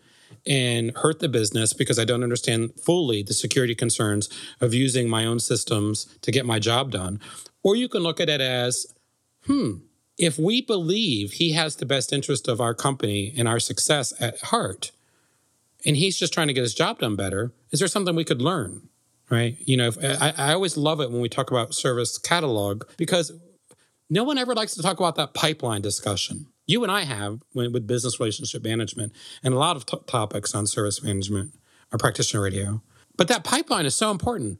and 0.48 0.96
hurt 0.98 1.20
the 1.20 1.29
business 1.29 1.74
because 1.74 2.00
I 2.00 2.05
don't 2.05 2.24
understand 2.24 2.74
fully 2.79 3.24
the 3.24 3.34
security 3.34 3.75
concerns 3.75 4.29
of 4.62 4.74
using 4.74 5.10
my 5.10 5.25
own 5.25 5.39
systems 5.39 6.05
to 6.22 6.32
get 6.32 6.46
my 6.46 6.60
job 6.60 6.91
done. 6.91 7.20
Or 7.63 7.75
you 7.75 7.89
can 7.89 8.01
look 8.01 8.20
at 8.20 8.29
it 8.29 8.41
as, 8.41 8.86
hmm, 9.46 9.77
if 10.17 10.39
we 10.39 10.62
believe 10.62 11.34
he 11.34 11.53
has 11.53 11.75
the 11.75 11.86
best 11.86 12.13
interest 12.13 12.48
of 12.48 12.62
our 12.62 12.74
company 12.74 13.34
and 13.38 13.48
our 13.48 13.60
success 13.60 14.13
at 14.20 14.39
heart, 14.44 14.91
and 15.86 15.96
he's 15.96 16.18
just 16.18 16.34
trying 16.34 16.48
to 16.48 16.54
get 16.54 16.62
his 16.62 16.74
job 16.74 17.00
done 17.00 17.15
better, 17.15 17.54
is 17.72 17.80
there 17.80 17.88
something 17.88 18.15
we 18.15 18.24
could 18.24 18.42
learn? 18.42 18.89
Right. 19.30 19.58
You 19.60 19.77
know, 19.77 19.92
I, 20.04 20.34
I 20.38 20.54
always 20.54 20.77
love 20.77 21.01
it 21.01 21.12
when 21.12 21.22
we 21.22 21.30
talk 21.30 21.50
about 21.50 21.74
service 21.74 22.18
catalog 22.18 22.84
because 22.98 23.32
no 24.10 24.24
one 24.24 24.38
ever 24.38 24.54
likes 24.54 24.75
to 24.75 24.84
talk 24.84 25.00
about 25.00 25.15
that 25.15 25.34
pipeline 25.34 25.82
discussion. 25.82 26.48
You 26.68 26.84
and 26.84 26.92
I 26.92 27.01
have 27.01 27.42
when, 27.54 27.74
with 27.74 27.88
business 27.88 28.20
relationship 28.20 28.63
management 28.63 29.13
and 29.44 29.54
a 29.54 29.58
lot 29.58 29.75
of 29.75 29.86
t- 29.86 29.98
topics 30.06 30.54
on 30.54 30.68
service 30.68 31.01
management 31.01 31.54
or 31.92 31.98
practitioner 31.98 32.44
radio. 32.44 32.82
But 33.18 33.27
that 33.30 33.44
pipeline 33.44 33.86
is 33.86 33.96
so 33.96 34.12
important. 34.12 34.60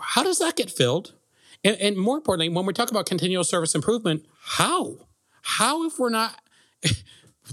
How 0.00 0.22
does 0.22 0.38
that 0.38 0.56
get 0.56 0.70
filled? 0.70 1.14
And, 1.64 1.76
and 1.76 1.96
more 1.96 2.16
importantly, 2.16 2.48
when 2.48 2.64
we 2.64 2.72
talk 2.72 2.90
about 2.90 3.06
continual 3.06 3.44
service 3.44 3.74
improvement, 3.74 4.24
how? 4.40 5.08
How 5.42 5.84
if 5.84 5.98
we're 5.98 6.10
not 6.10 6.40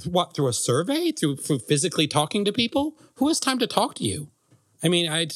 what 0.04 0.34
through 0.34 0.48
a 0.48 0.54
survey? 0.54 1.12
Through, 1.12 1.38
through 1.38 1.60
physically 1.60 2.08
talking 2.08 2.46
to 2.46 2.52
people? 2.52 2.96
Who 3.16 3.28
has 3.28 3.40
time 3.40 3.60
to 3.60 3.68
talk 3.68 3.96
to 3.96 4.04
you? 4.04 4.30
I 4.84 4.90
mean 4.90 5.10
i 5.12 5.28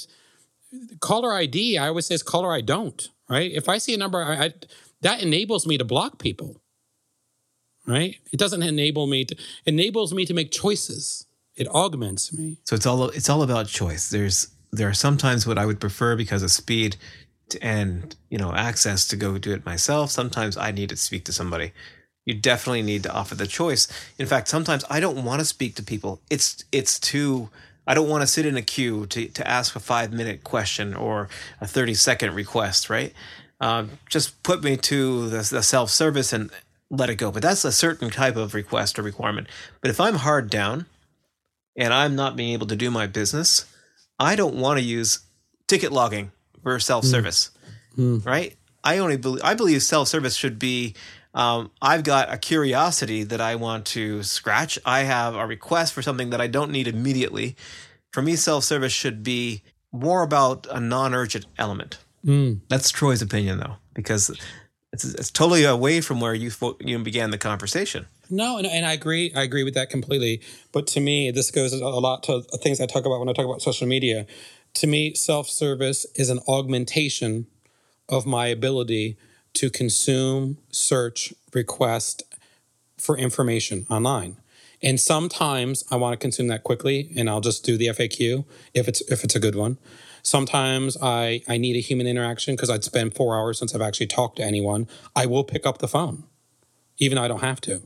caller 1.00 1.34
id 1.34 1.78
i 1.80 1.88
always 1.88 2.06
say 2.06 2.14
it's 2.14 2.22
caller 2.22 2.54
i 2.54 2.62
don't 2.62 3.10
right? 3.28 3.52
If 3.52 3.68
i 3.68 3.80
see 3.80 3.96
a 3.96 3.98
number 3.98 4.24
I, 4.24 4.46
I, 4.46 4.54
that 5.02 5.24
enables 5.24 5.66
me 5.66 5.78
to 5.80 5.86
block 5.86 6.20
people 6.20 6.62
right? 7.90 8.18
It 8.32 8.38
doesn't 8.38 8.62
enable 8.62 9.08
me 9.08 9.26
to 9.26 9.36
enables 9.66 10.14
me 10.14 10.26
to 10.26 10.34
make 10.34 10.52
choices. 10.52 11.26
It 11.56 11.68
augments 11.70 12.32
me. 12.32 12.60
So 12.64 12.76
it's 12.76 12.86
all 12.86 13.10
it's 13.10 13.30
all 13.30 13.42
about 13.42 13.68
choice. 13.68 14.10
There's 14.10 14.50
there 14.72 14.88
are 14.88 14.94
sometimes 14.94 15.48
what 15.48 15.58
i 15.58 15.66
would 15.66 15.80
prefer 15.80 16.16
because 16.16 16.44
of 16.44 16.52
speed 16.52 16.96
and 17.62 18.16
you 18.30 18.38
know 18.38 18.54
access 18.54 19.08
to 19.08 19.16
go 19.16 19.38
do 19.38 19.52
it 19.52 19.66
myself. 19.66 20.12
Sometimes 20.12 20.56
i 20.56 20.72
need 20.72 20.90
to 20.90 20.96
speak 20.96 21.26
to 21.26 21.34
somebody 21.34 21.72
you 22.30 22.36
definitely 22.36 22.84
need 22.84 23.02
to 23.02 23.12
offer 23.12 23.34
the 23.34 23.48
choice. 23.48 23.88
In 24.20 24.28
fact, 24.28 24.48
sometimes 24.48 24.86
I 24.88 25.00
don't 25.00 25.26
want 25.26 25.40
to 25.40 25.46
speak 25.46 25.74
to 25.76 25.84
people. 25.84 26.22
It's 26.30 26.64
it's 26.72 27.00
too 27.00 27.50
I 27.88 27.96
don't 27.96 28.08
want 28.08 28.22
to 28.22 28.28
sit 28.28 28.46
in 28.46 28.56
a 28.56 28.62
queue 28.62 29.08
to, 29.08 29.26
to 29.30 29.48
ask 29.48 29.76
a 29.76 29.80
five 29.80 30.14
minute 30.14 30.44
question 30.44 30.94
or 30.94 31.28
a 31.60 31.66
30 31.66 31.96
second 31.96 32.36
request, 32.36 32.88
right? 32.88 33.14
Um, 33.60 33.98
just 34.08 34.44
put 34.44 34.64
me 34.64 34.78
to 34.78 35.28
the, 35.28 35.38
the 35.38 35.64
self 35.64 35.90
service 35.90 36.32
and 36.32 36.52
let 36.92 37.10
it 37.10 37.16
go. 37.16 37.32
But 37.32 37.42
that's 37.42 37.66
a 37.66 37.72
certain 37.72 38.12
type 38.12 38.36
of 38.36 38.54
request 38.54 39.00
or 39.00 39.02
requirement. 39.02 39.48
But 39.82 39.90
if 39.90 40.00
I'm 40.00 40.16
hard 40.16 40.52
down 40.52 40.86
and 41.76 41.92
I'm 41.92 42.16
not 42.16 42.36
being 42.36 42.54
able 42.54 42.68
to 42.68 42.76
do 42.76 42.92
my 42.92 43.08
business, 43.08 43.66
I 44.20 44.36
don't 44.36 44.56
want 44.56 44.78
to 44.78 44.86
use 44.86 45.22
ticket 45.68 45.92
logging 45.92 46.32
for 46.62 46.80
self 46.80 47.06
service, 47.06 47.50
mm. 47.98 48.24
right? 48.24 48.56
I 48.84 49.00
only 49.00 49.18
believe 49.18 49.44
I 49.44 49.56
believe 49.56 49.82
self 49.82 50.08
service 50.08 50.36
should 50.36 50.60
be 50.60 50.94
um, 51.34 51.72
I've 51.82 52.04
got 52.04 52.34
a 52.34 52.38
curiosity 52.38 53.24
that 53.24 53.40
I 53.40 53.56
want 53.56 53.86
to 53.88 54.24
scratch. 54.24 54.80
I 54.86 55.02
have 55.02 55.36
a 55.36 55.46
request 55.46 55.94
for 55.94 56.02
something 56.02 56.32
that 56.32 56.42
I 56.42 56.48
don't 56.48 56.72
need 56.72 56.88
immediately. 56.88 57.56
For 58.12 58.22
me, 58.22 58.36
self 58.36 58.64
service 58.64 58.94
should 58.94 59.24
be 59.24 59.62
more 59.92 60.24
about 60.24 60.68
a 60.72 60.80
non 60.80 61.14
urgent 61.14 61.46
element. 61.58 62.00
Mm. 62.26 62.62
That's 62.68 62.90
Troy's 62.90 63.22
opinion, 63.22 63.60
though, 63.60 63.76
because 63.94 64.30
it's, 64.92 65.06
it's 65.06 65.32
totally 65.32 65.64
away 65.64 66.02
from 66.02 66.20
where 66.20 66.34
you 66.34 66.52
you 66.80 66.98
began 67.00 67.30
the 67.30 67.38
conversation. 67.38 68.08
No, 68.32 68.58
and, 68.58 68.68
and 68.68 68.86
I 68.86 68.94
agree. 68.94 69.32
I 69.36 69.44
agree 69.44 69.64
with 69.64 69.76
that 69.76 69.90
completely. 69.90 70.42
But 70.72 70.88
to 70.88 71.00
me, 71.00 71.32
this 71.32 71.52
goes 71.52 71.74
a 71.74 71.86
lot 71.86 72.24
to 72.24 72.42
things 72.62 72.82
I 72.82 72.88
talk 72.88 73.06
about 73.06 73.20
when 73.20 73.30
I 73.30 73.34
talk 73.34 73.46
about 73.46 73.62
social 73.62 73.88
media. 73.88 74.26
To 74.76 74.88
me, 74.88 75.14
self 75.14 75.48
service 75.48 76.08
is 76.16 76.30
an 76.30 76.40
augmentation 76.48 77.46
of 78.08 78.26
my 78.26 78.48
ability 78.48 79.18
to 79.54 79.70
consume, 79.70 80.58
search, 80.72 81.34
request 81.54 82.24
for 82.98 83.18
information 83.18 83.86
online. 83.90 84.38
And 84.82 85.00
sometimes 85.00 85.84
I 85.92 85.98
want 85.98 86.14
to 86.14 86.18
consume 86.18 86.48
that 86.48 86.64
quickly 86.64 87.12
and 87.16 87.30
I'll 87.30 87.42
just 87.42 87.66
do 87.66 87.78
the 87.78 87.88
FAQ 87.88 88.46
if 88.74 88.88
it's 88.88 89.02
if 89.12 89.24
it's 89.24 89.36
a 89.36 89.40
good 89.40 89.56
one. 89.56 89.78
Sometimes 90.22 90.98
I, 91.02 91.42
I 91.48 91.58
need 91.58 91.76
a 91.76 91.80
human 91.80 92.08
interaction 92.08 92.56
because 92.56 92.70
I'd 92.70 92.84
spend 92.84 93.16
four 93.16 93.38
hours 93.38 93.58
since 93.58 93.74
I've 93.74 93.82
actually 93.82 94.08
talked 94.08 94.38
to 94.38 94.44
anyone. 94.44 94.88
I 95.16 95.26
will 95.26 95.44
pick 95.44 95.66
up 95.66 95.80
the 95.80 95.88
phone, 95.88 96.24
even 96.98 97.16
though 97.16 97.24
I 97.24 97.28
don't 97.28 97.42
have 97.42 97.62
to. 97.62 97.82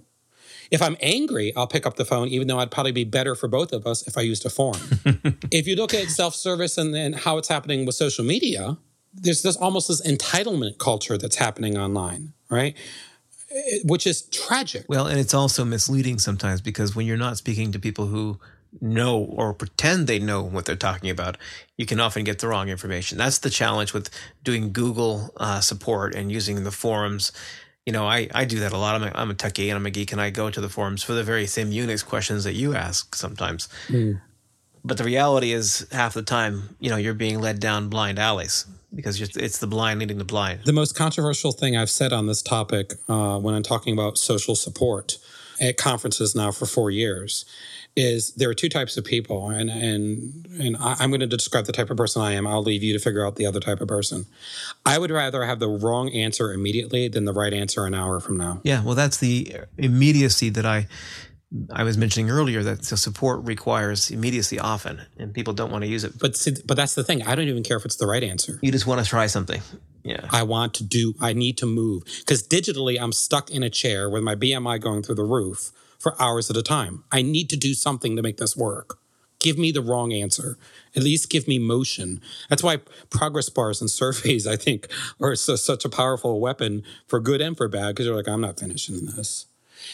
If 0.72 0.82
I'm 0.82 0.98
angry, 1.02 1.54
I'll 1.56 1.68
pick 1.68 1.86
up 1.86 1.98
the 1.98 2.06
phone, 2.06 2.30
even 2.30 2.48
though 2.48 2.58
I'd 2.58 2.72
probably 2.72 2.92
be 2.92 3.04
better 3.04 3.36
for 3.36 3.48
both 3.48 3.72
of 3.74 3.86
us 3.86 4.08
if 4.08 4.18
I 4.18 4.22
used 4.22 4.46
a 4.46 4.50
form. 4.50 4.78
if 5.52 5.68
you 5.68 5.76
look 5.76 5.94
at 5.94 6.10
self 6.10 6.36
service 6.36 6.78
and, 6.78 6.96
and 6.96 7.16
how 7.16 7.38
it's 7.38 7.48
happening 7.48 7.86
with 7.86 7.96
social 7.96 8.26
media, 8.26 8.78
there's 9.14 9.42
this 9.42 9.56
almost 9.56 9.88
this 9.88 10.06
entitlement 10.06 10.78
culture 10.78 11.18
that's 11.18 11.36
happening 11.36 11.78
online, 11.78 12.34
right? 12.50 12.76
Which 13.84 14.08
is 14.08 14.24
tragic. 14.24 14.86
Well, 14.90 15.08
and 15.08 15.20
it's 15.20 15.34
also 15.34 15.64
misleading 15.64 16.20
sometimes 16.20 16.62
because 16.62 16.96
when 16.96 17.06
you're 17.06 17.18
not 17.18 17.38
speaking 17.38 17.72
to 17.72 17.80
people 17.80 18.08
who 18.08 18.40
know 18.82 19.20
or 19.20 19.54
pretend 19.54 20.08
they 20.08 20.18
know 20.18 20.42
what 20.42 20.66
they're 20.66 20.76
talking 20.76 21.12
about, 21.12 21.38
you 21.78 21.86
can 21.86 22.00
often 22.00 22.24
get 22.24 22.40
the 22.40 22.48
wrong 22.48 22.70
information. 22.70 23.18
That's 23.18 23.38
the 23.38 23.52
challenge 23.52 23.94
with 23.94 24.10
doing 24.44 24.74
Google 24.74 25.32
uh, 25.38 25.60
support 25.60 26.16
and 26.16 26.32
using 26.32 26.64
the 26.64 26.72
forums. 26.72 27.32
You 27.86 27.94
know, 27.94 28.08
I, 28.08 28.30
I 28.34 28.46
do 28.46 28.60
that 28.62 28.74
a 28.74 28.78
lot. 28.78 28.96
I'm 28.96 29.04
a, 29.04 29.12
I'm 29.14 29.30
a 29.30 29.36
techie 29.36 29.68
and 29.68 29.76
I'm 29.76 29.86
a 29.86 29.92
geek, 29.92 30.12
and 30.12 30.22
I 30.22 30.30
go 30.30 30.50
to 30.50 30.62
the 30.62 30.70
forums 30.70 31.04
for 31.04 31.14
the 31.14 31.24
very 31.24 31.46
same 31.46 31.70
Unix 31.70 32.04
questions 32.04 32.46
that 32.46 32.54
you 32.54 32.74
ask 32.74 33.14
sometimes. 33.14 33.68
Mm. 33.90 34.22
But 34.86 34.98
the 34.98 35.04
reality 35.04 35.52
is, 35.52 35.86
half 35.92 36.14
the 36.14 36.24
time, 36.24 36.76
you 36.80 36.90
know, 36.90 36.96
you're 36.96 37.14
being 37.14 37.40
led 37.40 37.60
down 37.60 37.90
blind 37.90 38.20
alleys 38.20 38.66
because 38.96 39.20
it's 39.22 39.60
the 39.60 39.68
blind 39.68 40.00
leading 40.00 40.18
the 40.18 40.26
blind. 40.26 40.62
The 40.66 40.74
most 40.74 40.96
controversial 40.96 41.52
thing 41.52 41.76
I've 41.76 41.90
said 41.90 42.14
on 42.14 42.28
this 42.28 42.42
topic 42.42 42.94
uh, 43.10 43.40
when 43.40 43.56
I'm 43.56 43.64
talking 43.64 43.94
about 43.94 44.18
social 44.18 44.56
support 44.56 45.18
at 45.60 45.78
conferences 45.78 46.36
now 46.36 46.52
for 46.52 46.66
four 46.66 46.92
years 46.92 47.46
is 47.96 48.34
there 48.34 48.50
are 48.50 48.56
two 48.56 48.70
types 48.70 48.98
of 48.98 49.06
people, 49.06 49.50
and 49.50 49.70
and 49.70 50.48
and 50.60 50.78
I, 50.78 51.04
am 51.04 51.12
going 51.12 51.20
to 51.20 51.28
describe 51.28 51.66
the 51.66 51.72
type 51.72 51.92
of 51.92 51.98
person 51.98 52.22
I 52.22 52.34
am. 52.34 52.48
I'll 52.48 52.64
leave 52.64 52.82
you 52.82 52.94
to 52.94 53.00
figure 53.00 53.26
out 53.26 53.36
the 53.36 53.46
other 53.46 53.60
type 53.60 53.82
of 53.82 53.88
person. 53.88 54.26
I 54.86 54.98
would 54.98 55.12
rather 55.12 55.46
have 55.46 55.60
the 55.60 55.68
wrong 55.68 56.10
answer 56.10 56.52
immediately 56.52 57.08
than 57.08 57.26
the 57.26 57.34
right 57.34 57.54
answer 57.54 57.86
an 57.86 57.94
hour 57.94 58.20
from 58.20 58.38
now. 58.38 58.62
Yeah, 58.64 58.84
well, 58.84 58.96
that's 58.96 59.18
the 59.18 59.56
immediacy 59.78 60.50
that 60.50 60.66
I 60.66 60.88
I 61.72 61.84
was 61.84 61.98
mentioning 61.98 62.32
earlier 62.32 62.64
that 62.64 62.82
the 62.82 62.98
support 62.98 63.44
requires 63.44 64.10
immediacy 64.10 64.60
often, 64.60 65.02
and 65.18 65.34
people 65.34 65.54
don't 65.54 65.72
want 65.72 65.84
to 65.84 65.88
use 65.88 66.04
it. 66.04 66.18
But 66.18 66.36
see, 66.36 66.56
but 66.66 66.76
that's 66.76 66.96
the 66.96 67.04
thing. 67.04 67.22
I 67.24 67.36
don't 67.36 67.48
even 67.48 67.64
care 67.64 67.78
if 67.78 67.86
it's 67.86 67.98
the 67.98 68.08
right 68.08 68.24
answer. 68.24 68.60
You 68.62 68.72
just 68.72 68.88
want 68.88 69.04
to 69.04 69.08
try 69.08 69.28
something. 69.28 69.62
Yeah. 70.04 70.28
I 70.32 70.44
want 70.44 70.74
to 70.76 70.84
do, 70.84 71.14
I 71.22 71.34
need 71.34 71.58
to 71.60 71.66
move. 71.66 72.04
Because 72.20 72.46
digitally, 72.48 72.98
I'm 73.00 73.14
stuck 73.14 73.52
in 73.52 73.64
a 73.64 73.70
chair 73.70 74.10
with 74.10 74.24
my 74.24 74.36
BMI 74.36 74.82
going 74.82 75.04
through 75.04 75.16
the 75.16 75.24
roof 75.24 75.72
for 76.00 76.22
hours 76.22 76.50
at 76.50 76.58
a 76.58 76.64
time. 76.64 77.04
I 77.12 77.22
need 77.22 77.50
to 77.52 77.58
do 77.58 77.74
something 77.74 78.16
to 78.16 78.22
make 78.22 78.38
this 78.38 78.58
work. 78.58 79.00
Give 79.40 79.58
me 79.58 79.72
the 79.72 79.82
wrong 79.82 80.12
answer. 80.12 80.58
At 80.96 81.04
least 81.04 81.30
give 81.30 81.48
me 81.48 81.60
motion. 81.60 82.22
That's 82.50 82.64
why 82.64 82.78
progress 83.10 83.50
bars 83.50 83.80
and 83.82 83.92
surveys, 83.92 84.48
I 84.48 84.56
think, 84.56 84.88
are 85.22 85.36
so, 85.36 85.56
such 85.56 85.86
a 85.86 85.90
powerful 85.90 86.40
weapon 86.40 86.84
for 87.08 87.20
good 87.20 87.42
and 87.42 87.56
for 87.56 87.68
bad, 87.68 87.90
because 87.90 88.06
you're 88.06 88.16
like, 88.16 88.28
I'm 88.28 88.42
not 88.42 88.60
finishing 88.60 89.06
this. 89.06 89.46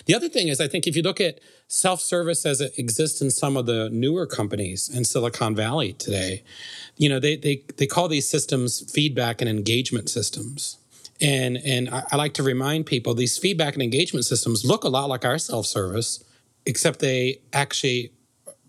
The 0.05 0.15
other 0.15 0.29
thing 0.29 0.47
is, 0.47 0.59
I 0.59 0.67
think 0.67 0.87
if 0.87 0.95
you 0.95 1.01
look 1.01 1.21
at 1.21 1.39
self 1.67 2.01
service 2.01 2.45
as 2.45 2.61
it 2.61 2.77
exists 2.77 3.21
in 3.21 3.31
some 3.31 3.57
of 3.57 3.65
the 3.65 3.89
newer 3.91 4.25
companies 4.25 4.89
in 4.89 5.05
Silicon 5.05 5.55
Valley 5.55 5.93
today, 5.93 6.43
you 6.97 7.09
know, 7.09 7.19
they, 7.19 7.35
they, 7.35 7.63
they 7.77 7.87
call 7.87 8.07
these 8.07 8.27
systems 8.27 8.91
feedback 8.91 9.41
and 9.41 9.49
engagement 9.49 10.09
systems. 10.09 10.77
And, 11.21 11.57
and 11.57 11.89
I, 11.89 12.03
I 12.11 12.15
like 12.15 12.33
to 12.35 12.43
remind 12.43 12.85
people 12.85 13.13
these 13.13 13.37
feedback 13.37 13.73
and 13.73 13.83
engagement 13.83 14.25
systems 14.25 14.65
look 14.65 14.83
a 14.83 14.89
lot 14.89 15.09
like 15.09 15.25
our 15.25 15.37
self 15.37 15.65
service, 15.65 16.23
except 16.65 16.99
they 16.99 17.41
actually 17.53 18.11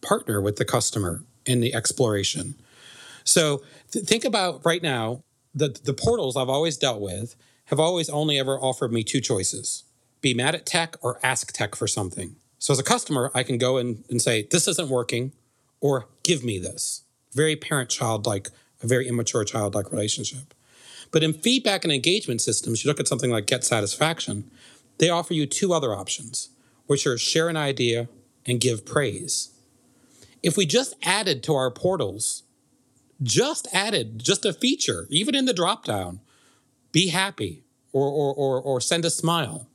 partner 0.01 0.41
with 0.41 0.57
the 0.57 0.65
customer 0.65 1.23
in 1.47 1.61
the 1.61 1.75
exploration. 1.75 2.55
So 3.25 3.63
th- 3.93 4.05
think 4.05 4.25
about 4.25 4.65
right 4.65 4.83
now 4.83 5.23
the, 5.55 5.69
the 5.85 5.95
portals 5.95 6.37
I've 6.37 6.49
always 6.49 6.77
dealt 6.77 7.01
with 7.01 7.37
have 7.67 7.81
always 7.81 8.09
only 8.09 8.39
ever 8.39 8.59
offered 8.59 8.93
me 8.93 9.05
two 9.05 9.21
choices 9.21 9.85
be 10.21 10.35
mad 10.35 10.55
at 10.55 10.67
tech 10.67 10.97
or 11.01 11.19
ask 11.23 11.53
tech 11.53 11.75
for 11.75 11.87
something. 11.87 12.37
So 12.59 12.73
as 12.73 12.79
a 12.79 12.85
customer, 12.85 13.31
I 13.35 13.43
can 13.43 13.59
go 13.59 13.79
in 13.79 14.05
and 14.11 14.21
say, 14.21 14.47
this 14.51 14.69
isn't 14.69 14.89
working, 14.89 15.33
or 15.81 16.09
give 16.23 16.45
me 16.45 16.59
this. 16.59 17.05
Very 17.33 17.57
parent 17.57 17.89
child 17.89 18.27
like, 18.27 18.51
a 18.83 18.87
very 18.87 19.09
immature 19.09 19.45
child 19.45 19.75
like 19.75 19.93
relationship. 19.93 20.55
But 21.11 21.23
in 21.23 21.33
feedback 21.33 21.85
and 21.85 21.93
engagement 21.93 22.41
systems, 22.41 22.85
you 22.85 22.89
look 22.89 23.01
at 23.01 23.09
something 23.09 23.31
like 23.31 23.47
Get 23.47 23.65
Satisfaction, 23.65 24.51
they 24.99 25.09
offer 25.09 25.35
you 25.35 25.47
two 25.47 25.73
other 25.73 25.95
options, 25.95 26.51
which 26.87 27.07
are 27.07 27.19
share 27.19 27.49
an 27.49 27.57
idea 27.57 28.09
and 28.47 28.61
give 28.61 28.85
praise. 28.85 29.51
If 30.43 30.57
we 30.57 30.67
just 30.67 30.95
added 31.03 31.43
to 31.45 31.55
our 31.55 31.71
portals, 31.71 32.43
just 33.23 33.69
added 33.73 34.19
just 34.19 34.45
a 34.45 34.53
feature, 34.53 35.07
even 35.11 35.35
in 35.35 35.45
the 35.45 35.55
dropdown, 35.55 36.21
be 36.93 37.09
happy 37.09 37.65
or, 37.93 38.09
or, 38.09 38.35
or, 38.35 38.61
or 38.61 38.81
send 38.81 39.05
a 39.05 39.11
smile 39.11 39.67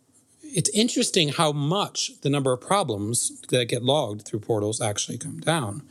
it's 0.55 0.69
interesting 0.69 1.29
how 1.29 1.51
much 1.51 2.11
the 2.21 2.29
number 2.29 2.53
of 2.53 2.61
problems 2.61 3.41
that 3.49 3.65
get 3.65 3.83
logged 3.83 4.21
through 4.25 4.39
portals 4.39 4.79
actually 4.79 5.17
come 5.17 5.39
down 5.41 5.83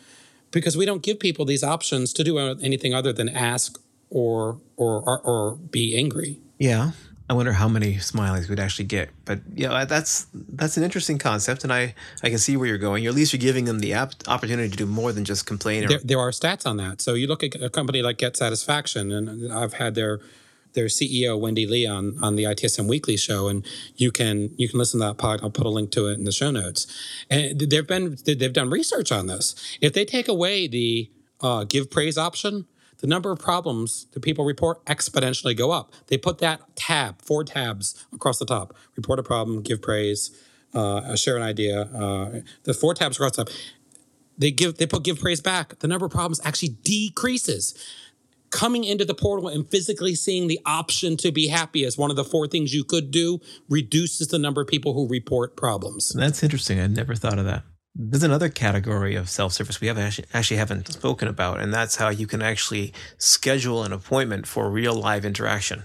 because 0.51 0.77
we 0.77 0.87
don't 0.87 1.03
give 1.03 1.21
people 1.21 1.45
these 1.45 1.63
options 1.63 2.13
to 2.15 2.25
do 2.25 2.39
anything 2.39 2.95
other 2.95 3.13
than 3.13 3.29
ask 3.29 3.79
or 4.09 4.59
or 4.77 5.03
or, 5.03 5.21
or 5.21 5.57
be 5.57 5.97
angry. 5.97 6.41
Yeah. 6.59 6.93
I 7.29 7.33
wonder 7.33 7.55
how 7.55 7.69
many 7.69 7.95
smileys 7.95 8.51
we'd 8.51 8.61
actually 8.61 8.85
get. 8.85 9.09
But 9.25 9.41
yeah, 9.55 9.87
that's 9.87 10.27
that's 10.33 10.77
an 10.77 10.83
interesting 10.83 11.17
concept, 11.19 11.65
and 11.65 11.73
I, 11.73 11.95
I 12.23 12.29
can 12.29 12.37
see 12.37 12.55
where 12.55 12.67
you're 12.67 12.77
going. 12.77 13.03
You're, 13.03 13.13
at 13.13 13.17
least 13.17 13.33
you're 13.33 13.41
giving 13.41 13.65
them 13.65 13.79
the 13.79 13.95
opportunity 13.95 14.69
to 14.69 14.77
do 14.77 14.85
more 14.85 15.11
than 15.11 15.25
just 15.25 15.47
complain. 15.47 15.85
Or- 15.85 15.89
there, 15.89 16.01
there 16.05 16.21
are 16.21 16.31
stats 16.33 16.67
on 16.67 16.77
that. 16.77 17.01
So 17.01 17.15
you 17.15 17.27
look 17.27 17.43
at 17.43 17.55
a 17.63 17.71
company 17.71 18.03
like 18.03 18.19
Get 18.19 18.37
Satisfaction, 18.37 19.11
and 19.11 19.51
I've 19.51 19.75
had 19.75 19.95
their 19.95 20.21
their 20.75 20.87
CEO 20.87 21.39
Wendy 21.39 21.67
Lea 21.67 21.87
on 21.87 22.19
on 22.23 22.37
the 22.37 22.45
ITSM 22.45 22.87
Weekly 22.87 23.17
show, 23.17 23.49
and 23.49 23.65
you 23.97 24.11
can 24.13 24.51
you 24.57 24.69
can 24.69 24.79
listen 24.79 25.01
to 25.01 25.07
that 25.07 25.19
pod. 25.19 25.41
I'll 25.43 25.51
put 25.51 25.67
a 25.67 25.71
link 25.71 25.91
to 25.93 26.09
it 26.09 26.19
in 26.19 26.25
the 26.25 26.33
show 26.33 26.51
notes. 26.51 26.87
And 27.31 27.59
they've 27.59 27.87
been 27.87 28.17
they've 28.25 28.53
done 28.53 28.71
research 28.71 29.11
on 29.11 29.27
this. 29.27 29.55
If 29.81 29.93
they 29.93 30.05
take 30.05 30.29
away 30.29 30.67
the 30.67 31.11
uh, 31.41 31.65
give 31.65 31.91
praise 31.91 32.19
option, 32.19 32.67
the 32.99 33.07
number 33.07 33.31
of 33.31 33.39
problems 33.39 34.07
that 34.13 34.21
people 34.21 34.45
report 34.45 34.85
exponentially 34.87 35.57
go 35.57 35.71
up. 35.71 35.93
They 36.09 36.19
put 36.19 36.39
that 36.39 36.77
tab, 36.77 37.23
four 37.23 37.45
tabs 37.45 38.07
across 38.13 38.39
the 38.39 38.47
top: 38.47 38.75
report 38.97 39.19
a 39.19 39.23
problem, 39.23 39.63
give 39.63 39.81
praise, 39.81 40.31
uh, 40.75 41.17
share 41.17 41.37
an 41.37 41.43
idea. 41.43 41.83
Uh, 41.83 42.41
the 42.65 42.75
four 42.75 42.95
tabs 42.95 43.17
across 43.17 43.37
the 43.37 43.45
top. 43.45 43.55
They 44.37 44.51
give 44.51 44.79
they 44.79 44.87
put 44.87 45.05
give 45.05 45.21
praise 45.21 45.41
back. 45.41 45.79
The 45.79 45.87
number 45.87 46.07
of 46.07 46.13
problems 46.13 46.41
actually 46.45 46.71
decreases 46.83 47.75
coming 48.55 48.85
into 48.85 49.05
the 49.05 49.15
portal 49.15 49.49
and 49.49 49.69
physically 49.69 50.15
seeing 50.15 50.47
the 50.47 50.61
option 50.65 51.17
to 51.17 51.33
be 51.33 51.49
happy 51.49 51.85
as 51.85 51.99
one 51.99 52.09
of 52.09 52.17
the 52.17 52.25
four 52.25 52.47
things 52.47 52.73
you 52.73 52.85
could 52.85 53.11
do 53.11 53.41
reduces 53.69 54.29
the 54.29 54.39
number 54.39 54.61
of 54.61 54.69
people 54.69 54.95
who 54.95 55.09
report 55.09 55.57
problems. 55.57 56.13
That's 56.15 56.41
interesting. 56.41 56.79
I 56.79 56.87
never 56.87 57.17
thought 57.17 57.41
of 57.41 57.47
that. 57.47 57.65
There's 57.97 58.23
another 58.23 58.49
category 58.49 59.17
of 59.17 59.29
self 59.29 59.53
service 59.53 59.81
we 59.81 59.89
have 59.89 59.99
actually, 59.99 60.29
actually 60.33 60.59
haven't 60.59 60.87
spoken 60.87 61.27
about, 61.27 61.61
and 61.61 61.75
that's 61.75 61.97
how 61.97 62.11
you 62.11 62.29
can 62.29 62.43
actually 62.43 62.93
schedule 63.19 63.83
an 63.83 63.93
appointment 63.93 64.47
for 64.47 64.71
real 64.71 64.95
live 64.95 65.25
interaction, 65.25 65.85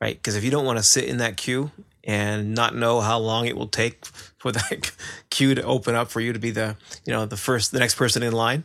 right? 0.00 0.16
Because 0.16 0.36
if 0.36 0.44
you 0.44 0.50
don't 0.50 0.64
want 0.64 0.78
to 0.78 0.82
sit 0.82 1.04
in 1.04 1.18
that 1.18 1.36
queue 1.36 1.70
and 2.04 2.54
not 2.54 2.74
know 2.74 3.02
how 3.02 3.18
long 3.18 3.46
it 3.46 3.58
will 3.58 3.68
take 3.68 4.06
for 4.38 4.52
that 4.52 4.90
queue 5.30 5.54
to 5.54 5.62
open 5.62 5.94
up 5.94 6.10
for 6.10 6.20
you 6.20 6.32
to 6.32 6.38
be 6.38 6.50
the, 6.50 6.76
you 7.04 7.12
know, 7.12 7.26
the 7.26 7.36
first, 7.36 7.72
the 7.72 7.78
next 7.78 7.96
person 7.96 8.22
in 8.22 8.32
line, 8.32 8.64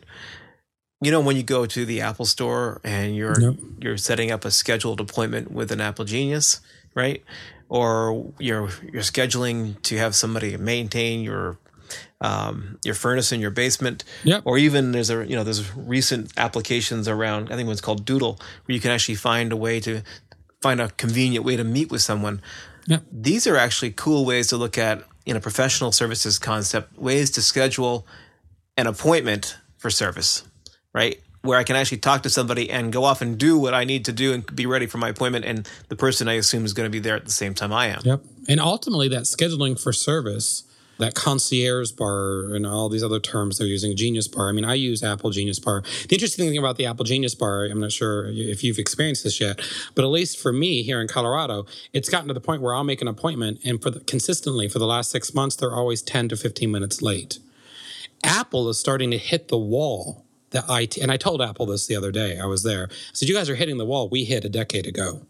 you 1.00 1.10
know 1.10 1.20
when 1.20 1.36
you 1.36 1.42
go 1.42 1.66
to 1.66 1.84
the 1.84 2.00
Apple 2.00 2.24
store 2.24 2.80
and 2.82 3.14
you're 3.14 3.38
yep. 3.38 3.54
you're 3.80 3.98
setting 3.98 4.30
up 4.30 4.44
a 4.44 4.50
scheduled 4.50 5.00
appointment 5.00 5.50
with 5.50 5.70
an 5.70 5.80
Apple 5.80 6.04
Genius, 6.04 6.60
right? 6.94 7.22
Or 7.68 8.32
you're 8.38 8.70
you're 8.92 9.02
scheduling 9.02 9.80
to 9.82 9.98
have 9.98 10.14
somebody 10.14 10.56
maintain 10.56 11.20
your 11.20 11.58
um, 12.20 12.78
your 12.82 12.94
furnace 12.94 13.30
in 13.30 13.40
your 13.40 13.50
basement, 13.50 14.04
yep. 14.24 14.42
or 14.46 14.56
even 14.56 14.92
there's 14.92 15.10
a 15.10 15.26
you 15.26 15.36
know 15.36 15.44
there's 15.44 15.74
recent 15.76 16.32
applications 16.38 17.08
around 17.08 17.52
I 17.52 17.56
think 17.56 17.66
one's 17.66 17.82
called 17.82 18.06
Doodle 18.06 18.38
where 18.64 18.74
you 18.74 18.80
can 18.80 18.90
actually 18.90 19.16
find 19.16 19.52
a 19.52 19.56
way 19.56 19.80
to 19.80 20.02
find 20.62 20.80
a 20.80 20.88
convenient 20.90 21.44
way 21.44 21.56
to 21.56 21.64
meet 21.64 21.90
with 21.90 22.00
someone. 22.00 22.40
Yep. 22.86 23.02
These 23.12 23.46
are 23.46 23.56
actually 23.56 23.90
cool 23.90 24.24
ways 24.24 24.46
to 24.48 24.56
look 24.56 24.78
at 24.78 25.04
in 25.26 25.36
a 25.36 25.40
professional 25.40 25.92
services 25.92 26.38
concept 26.38 26.96
ways 26.96 27.32
to 27.32 27.42
schedule 27.42 28.06
an 28.78 28.86
appointment 28.86 29.58
for 29.76 29.90
service 29.90 30.44
right? 30.96 31.20
Where 31.42 31.58
I 31.58 31.62
can 31.62 31.76
actually 31.76 31.98
talk 31.98 32.22
to 32.22 32.30
somebody 32.30 32.70
and 32.70 32.90
go 32.90 33.04
off 33.04 33.20
and 33.20 33.36
do 33.38 33.58
what 33.58 33.74
I 33.74 33.84
need 33.84 34.06
to 34.06 34.12
do 34.12 34.32
and 34.32 34.56
be 34.56 34.64
ready 34.64 34.86
for 34.86 34.96
my 34.96 35.10
appointment. 35.10 35.44
And 35.44 35.68
the 35.88 35.94
person 35.94 36.26
I 36.26 36.32
assume 36.32 36.64
is 36.64 36.72
going 36.72 36.86
to 36.86 36.90
be 36.90 36.98
there 36.98 37.14
at 37.14 37.26
the 37.26 37.30
same 37.30 37.54
time 37.54 37.72
I 37.72 37.88
am. 37.88 38.00
Yep. 38.02 38.22
And 38.48 38.60
ultimately, 38.60 39.06
that 39.08 39.24
scheduling 39.24 39.80
for 39.80 39.92
service, 39.92 40.64
that 40.98 41.14
concierge 41.14 41.92
bar, 41.92 42.54
and 42.54 42.66
all 42.66 42.88
these 42.88 43.04
other 43.04 43.20
terms 43.20 43.58
they're 43.58 43.66
using, 43.66 43.94
Genius 43.94 44.26
Bar. 44.26 44.48
I 44.48 44.52
mean, 44.52 44.64
I 44.64 44.74
use 44.74 45.04
Apple 45.04 45.30
Genius 45.30 45.58
Bar. 45.58 45.82
The 46.08 46.14
interesting 46.14 46.48
thing 46.48 46.56
about 46.56 46.78
the 46.78 46.86
Apple 46.86 47.04
Genius 47.04 47.34
Bar, 47.34 47.66
I'm 47.66 47.80
not 47.80 47.92
sure 47.92 48.28
if 48.28 48.64
you've 48.64 48.78
experienced 48.78 49.22
this 49.22 49.38
yet, 49.38 49.60
but 49.94 50.04
at 50.04 50.08
least 50.08 50.40
for 50.40 50.52
me 50.52 50.82
here 50.82 51.00
in 51.00 51.08
Colorado, 51.08 51.66
it's 51.92 52.08
gotten 52.08 52.28
to 52.28 52.34
the 52.34 52.40
point 52.40 52.62
where 52.62 52.74
I'll 52.74 52.84
make 52.84 53.02
an 53.02 53.08
appointment, 53.08 53.60
and 53.62 53.82
for 53.82 53.90
the, 53.90 54.00
consistently 54.00 54.68
for 54.68 54.78
the 54.78 54.86
last 54.86 55.10
six 55.10 55.34
months, 55.34 55.56
they're 55.56 55.74
always 55.74 56.00
10 56.00 56.30
to 56.30 56.36
15 56.36 56.70
minutes 56.70 57.02
late. 57.02 57.38
Apple 58.24 58.68
is 58.70 58.78
starting 58.78 59.10
to 59.10 59.18
hit 59.18 59.48
the 59.48 59.58
wall 59.58 60.25
the 60.56 60.74
IT, 60.74 60.96
and 60.98 61.10
I 61.10 61.16
told 61.16 61.42
Apple 61.42 61.66
this 61.66 61.86
the 61.86 61.96
other 61.96 62.10
day. 62.10 62.38
I 62.38 62.46
was 62.46 62.62
there. 62.62 62.88
I 62.90 62.94
said, 63.12 63.28
"You 63.28 63.34
guys 63.34 63.50
are 63.50 63.54
hitting 63.54 63.78
the 63.78 63.84
wall 63.84 64.08
we 64.08 64.24
hit 64.24 64.44
a 64.44 64.48
decade 64.48 64.86
ago." 64.86 65.26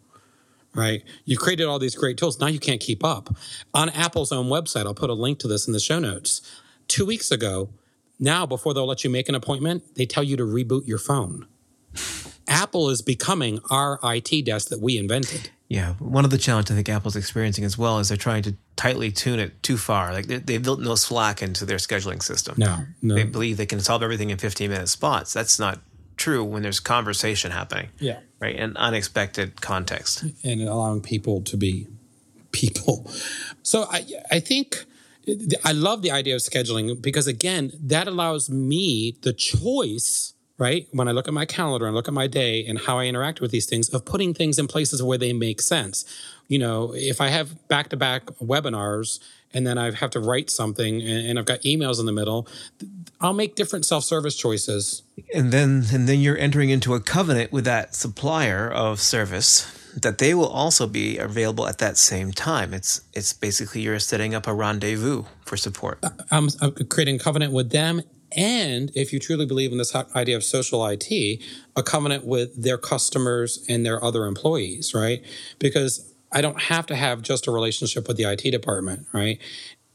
Right? 0.74 1.02
You 1.24 1.38
created 1.38 1.64
all 1.64 1.78
these 1.78 1.94
great 1.94 2.18
tools. 2.18 2.38
Now 2.38 2.48
you 2.48 2.58
can't 2.58 2.80
keep 2.80 3.02
up. 3.02 3.34
On 3.72 3.88
Apple's 3.88 4.30
own 4.30 4.46
website, 4.46 4.84
I'll 4.84 4.94
put 4.94 5.08
a 5.08 5.14
link 5.14 5.38
to 5.38 5.48
this 5.48 5.66
in 5.66 5.72
the 5.72 5.80
show 5.80 5.98
notes. 5.98 6.42
Two 6.86 7.06
weeks 7.06 7.30
ago, 7.30 7.70
now 8.18 8.44
before 8.44 8.74
they'll 8.74 8.86
let 8.86 9.02
you 9.02 9.08
make 9.08 9.28
an 9.28 9.34
appointment, 9.34 9.94
they 9.94 10.04
tell 10.04 10.22
you 10.22 10.36
to 10.36 10.44
reboot 10.44 10.86
your 10.86 10.98
phone. 10.98 11.46
Apple 12.48 12.90
is 12.90 13.02
becoming 13.02 13.60
our 13.70 13.98
IT 14.02 14.44
desk 14.44 14.68
that 14.68 14.80
we 14.80 14.96
invented. 14.96 15.50
Yeah, 15.68 15.94
one 15.94 16.24
of 16.24 16.30
the 16.30 16.38
challenges 16.38 16.70
I 16.70 16.74
think 16.76 16.88
Apple's 16.88 17.16
experiencing 17.16 17.64
as 17.64 17.76
well 17.76 17.98
is 17.98 18.08
they're 18.08 18.16
trying 18.16 18.42
to 18.44 18.54
tightly 18.76 19.10
tune 19.10 19.40
it 19.40 19.62
too 19.64 19.76
far. 19.76 20.12
Like 20.12 20.26
they, 20.26 20.52
have 20.52 20.62
built 20.62 20.80
no 20.80 20.94
slack 20.94 21.42
into 21.42 21.64
their 21.64 21.78
scheduling 21.78 22.22
system. 22.22 22.54
No, 22.56 22.78
no, 23.02 23.14
they 23.14 23.24
believe 23.24 23.56
they 23.56 23.66
can 23.66 23.80
solve 23.80 24.02
everything 24.02 24.30
in 24.30 24.38
15 24.38 24.70
minute 24.70 24.88
spots. 24.88 25.32
That's 25.32 25.58
not 25.58 25.80
true 26.16 26.44
when 26.44 26.62
there's 26.62 26.78
conversation 26.78 27.50
happening. 27.50 27.88
Yeah, 27.98 28.20
right, 28.38 28.54
and 28.54 28.76
unexpected 28.76 29.60
context, 29.60 30.24
and 30.44 30.62
allowing 30.62 31.00
people 31.00 31.42
to 31.42 31.56
be 31.56 31.88
people. 32.52 33.10
So 33.62 33.86
I, 33.90 34.04
I 34.30 34.40
think. 34.40 34.84
I 35.64 35.72
love 35.72 36.02
the 36.02 36.12
idea 36.12 36.36
of 36.36 36.40
scheduling 36.40 37.02
because 37.02 37.26
again, 37.26 37.72
that 37.80 38.06
allows 38.06 38.48
me 38.48 39.18
the 39.22 39.32
choice 39.32 40.34
right? 40.58 40.86
When 40.92 41.08
I 41.08 41.12
look 41.12 41.28
at 41.28 41.34
my 41.34 41.44
calendar 41.44 41.86
and 41.86 41.94
look 41.94 42.08
at 42.08 42.14
my 42.14 42.26
day 42.26 42.64
and 42.64 42.78
how 42.78 42.98
I 42.98 43.04
interact 43.04 43.40
with 43.40 43.50
these 43.50 43.66
things, 43.66 43.88
of 43.90 44.04
putting 44.04 44.32
things 44.34 44.58
in 44.58 44.66
places 44.66 45.02
where 45.02 45.18
they 45.18 45.32
make 45.32 45.60
sense. 45.60 46.04
You 46.48 46.58
know, 46.58 46.92
if 46.94 47.20
I 47.20 47.28
have 47.28 47.68
back 47.68 47.88
to 47.90 47.96
back 47.96 48.26
webinars 48.40 49.18
and 49.52 49.66
then 49.66 49.78
I 49.78 49.90
have 49.90 50.10
to 50.10 50.20
write 50.20 50.50
something 50.50 51.02
and, 51.02 51.38
I've 51.38 51.44
got 51.44 51.62
emails 51.62 52.00
in 52.00 52.06
the 52.06 52.12
middle, 52.12 52.48
I'll 53.20 53.32
make 53.32 53.54
different 53.54 53.84
self 53.84 54.04
service 54.04 54.36
choices. 54.36 55.02
And 55.34 55.52
then, 55.52 55.84
and 55.92 56.08
then 56.08 56.20
you're 56.20 56.38
entering 56.38 56.70
into 56.70 56.94
a 56.94 57.00
covenant 57.00 57.52
with 57.52 57.64
that 57.64 57.94
supplier 57.94 58.70
of 58.70 59.00
service 59.00 59.72
that 59.96 60.18
they 60.18 60.34
will 60.34 60.48
also 60.48 60.86
be 60.86 61.16
available 61.16 61.66
at 61.66 61.78
that 61.78 61.96
same 61.96 62.30
time. 62.30 62.74
It's 62.74 63.00
it's 63.14 63.32
basically 63.32 63.80
you're 63.80 63.98
setting 63.98 64.34
up 64.34 64.46
a 64.46 64.52
rendezvous 64.52 65.24
for 65.44 65.56
support. 65.56 66.04
I'm, 66.30 66.48
I'm 66.60 66.72
creating 66.90 67.16
a 67.16 67.18
covenant 67.18 67.52
with 67.52 67.70
them 67.70 68.02
and 68.32 68.90
if 68.94 69.12
you 69.12 69.18
truly 69.18 69.46
believe 69.46 69.72
in 69.72 69.78
this 69.78 69.94
idea 69.94 70.36
of 70.36 70.44
social 70.44 70.84
IT, 70.86 71.40
a 71.76 71.82
covenant 71.82 72.24
with 72.24 72.62
their 72.62 72.78
customers 72.78 73.64
and 73.68 73.84
their 73.84 74.02
other 74.02 74.26
employees, 74.26 74.94
right? 74.94 75.22
Because 75.58 76.12
I 76.32 76.40
don't 76.40 76.60
have 76.62 76.86
to 76.86 76.96
have 76.96 77.22
just 77.22 77.46
a 77.46 77.52
relationship 77.52 78.08
with 78.08 78.16
the 78.16 78.24
IT 78.24 78.50
department, 78.50 79.06
right? 79.12 79.38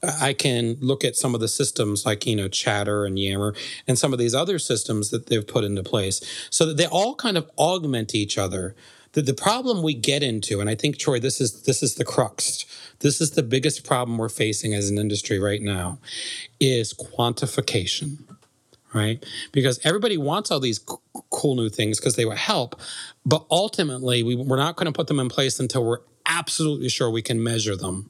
I 0.04 0.34
can 0.34 0.78
look 0.80 1.04
at 1.04 1.16
some 1.16 1.36
of 1.36 1.42
the 1.42 1.48
systems 1.48 2.06
like, 2.06 2.26
you 2.26 2.36
know, 2.36 2.48
Chatter 2.48 3.06
and 3.06 3.20
Yammer 3.20 3.54
and 3.88 4.00
some 4.00 4.14
of 4.14 4.20
these 4.20 4.34
other 4.34 4.58
systems 4.58 5.12
that 5.12 5.28
they've 5.28 5.46
put 5.46 5.64
into 5.64 5.84
place 5.84 6.22
so 6.50 6.66
that 6.66 6.78
they 6.78 6.88
all 6.88 7.14
kind 7.16 7.38
of 7.38 7.50
augment 7.58 8.16
each 8.16 8.38
other. 8.38 8.76
The, 9.14 9.22
the 9.22 9.34
problem 9.34 9.84
we 9.84 9.94
get 9.94 10.24
into, 10.24 10.62
and 10.62 10.70
I 10.70 10.76
think, 10.76 10.98
Troy, 10.98 11.20
this 11.20 11.42
is 11.42 11.64
this 11.64 11.84
is 11.84 11.96
the 11.96 12.06
crux. 12.06 12.66
This 13.00 13.20
is 13.20 13.32
the 13.32 13.44
biggest 13.44 13.86
problem 13.86 14.18
we're 14.18 14.30
facing 14.30 14.74
as 14.74 14.90
an 14.90 14.98
industry 14.98 15.40
right 15.40 15.62
now 15.62 16.00
is 16.60 16.94
quantification 16.94 18.20
right? 18.94 19.26
Because 19.52 19.80
everybody 19.84 20.18
wants 20.18 20.52
all 20.52 20.60
these 20.60 20.80
c- 20.80 21.22
cool 21.30 21.56
new 21.56 21.70
things 21.70 22.00
because 22.00 22.16
they 22.16 22.26
will 22.26 22.36
help, 22.36 22.80
but 23.26 23.46
ultimately 23.50 24.24
we, 24.24 24.36
we're 24.36 24.58
not 24.58 24.76
going 24.76 24.86
to 24.86 24.92
put 24.92 25.08
them 25.08 25.20
in 25.20 25.30
place 25.30 25.60
until 25.60 25.86
we're 25.86 26.00
absolutely 26.26 26.90
sure 26.90 27.10
we 27.10 27.22
can 27.22 27.42
measure 27.44 27.76
them. 27.76 28.10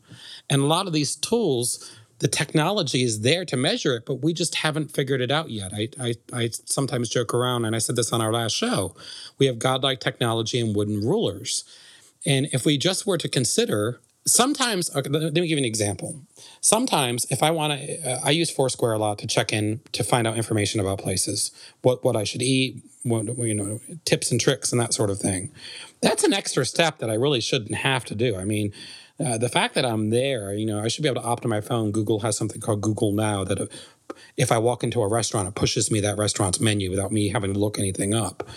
And 0.49 0.61
a 0.61 0.65
lot 0.65 0.87
of 0.87 0.93
these 0.93 1.15
tools, 1.15 1.91
the 2.21 2.27
technology 2.27 3.01
is 3.01 3.21
there 3.21 3.43
to 3.45 3.57
measure 3.57 3.95
it, 3.95 4.05
but 4.05 4.21
we 4.21 4.31
just 4.31 4.53
haven't 4.53 4.91
figured 4.91 5.21
it 5.21 5.31
out 5.31 5.49
yet. 5.49 5.73
I, 5.73 5.89
I, 5.99 6.13
I 6.31 6.49
sometimes 6.65 7.09
joke 7.09 7.33
around, 7.33 7.65
and 7.65 7.75
I 7.75 7.79
said 7.79 7.95
this 7.95 8.13
on 8.13 8.21
our 8.21 8.31
last 8.31 8.55
show 8.55 8.95
we 9.39 9.47
have 9.47 9.57
godlike 9.57 9.99
technology 9.99 10.59
and 10.59 10.75
wooden 10.75 11.01
rulers. 11.01 11.63
And 12.23 12.47
if 12.53 12.63
we 12.63 12.77
just 12.77 13.07
were 13.07 13.17
to 13.17 13.27
consider, 13.27 14.01
sometimes, 14.27 14.95
okay, 14.95 15.09
let 15.09 15.33
me 15.33 15.47
give 15.47 15.49
you 15.49 15.57
an 15.57 15.65
example. 15.65 16.21
Sometimes, 16.61 17.25
if 17.31 17.41
I 17.41 17.49
want 17.49 17.73
to, 17.73 18.11
uh, 18.11 18.19
I 18.23 18.29
use 18.29 18.51
Foursquare 18.51 18.93
a 18.93 18.99
lot 18.99 19.17
to 19.19 19.27
check 19.27 19.51
in 19.51 19.81
to 19.93 20.03
find 20.03 20.27
out 20.27 20.37
information 20.37 20.79
about 20.79 20.99
places, 20.99 21.49
what 21.81 22.03
what 22.03 22.15
I 22.15 22.23
should 22.23 22.43
eat, 22.43 22.83
what, 23.01 23.35
you 23.39 23.55
know, 23.55 23.79
tips 24.05 24.29
and 24.29 24.39
tricks 24.39 24.71
and 24.71 24.79
that 24.79 24.93
sort 24.93 25.09
of 25.09 25.17
thing. 25.17 25.51
That's 26.01 26.23
an 26.23 26.33
extra 26.33 26.67
step 26.67 26.99
that 26.99 27.09
I 27.09 27.15
really 27.15 27.41
shouldn't 27.41 27.73
have 27.73 28.05
to 28.05 28.15
do. 28.15 28.35
I 28.37 28.45
mean, 28.45 28.73
uh, 29.25 29.37
the 29.37 29.49
fact 29.49 29.75
that 29.75 29.85
I'm 29.85 30.09
there, 30.09 30.53
you 30.53 30.65
know, 30.65 30.81
I 30.81 30.87
should 30.87 31.03
be 31.03 31.09
able 31.09 31.21
to 31.21 31.27
opt 31.27 31.43
in 31.43 31.49
my 31.49 31.61
phone. 31.61 31.91
Google 31.91 32.21
has 32.21 32.37
something 32.37 32.61
called 32.61 32.81
Google 32.81 33.11
Now 33.11 33.43
that 33.43 33.59
uh, 33.59 33.65
if 34.37 34.51
I 34.51 34.57
walk 34.57 34.83
into 34.83 35.01
a 35.01 35.07
restaurant, 35.07 35.47
it 35.47 35.55
pushes 35.55 35.91
me 35.91 35.99
that 36.01 36.17
restaurant's 36.17 36.59
menu 36.59 36.89
without 36.89 37.11
me 37.11 37.29
having 37.29 37.53
to 37.53 37.59
look 37.59 37.77
anything 37.77 38.13
up. 38.13 38.47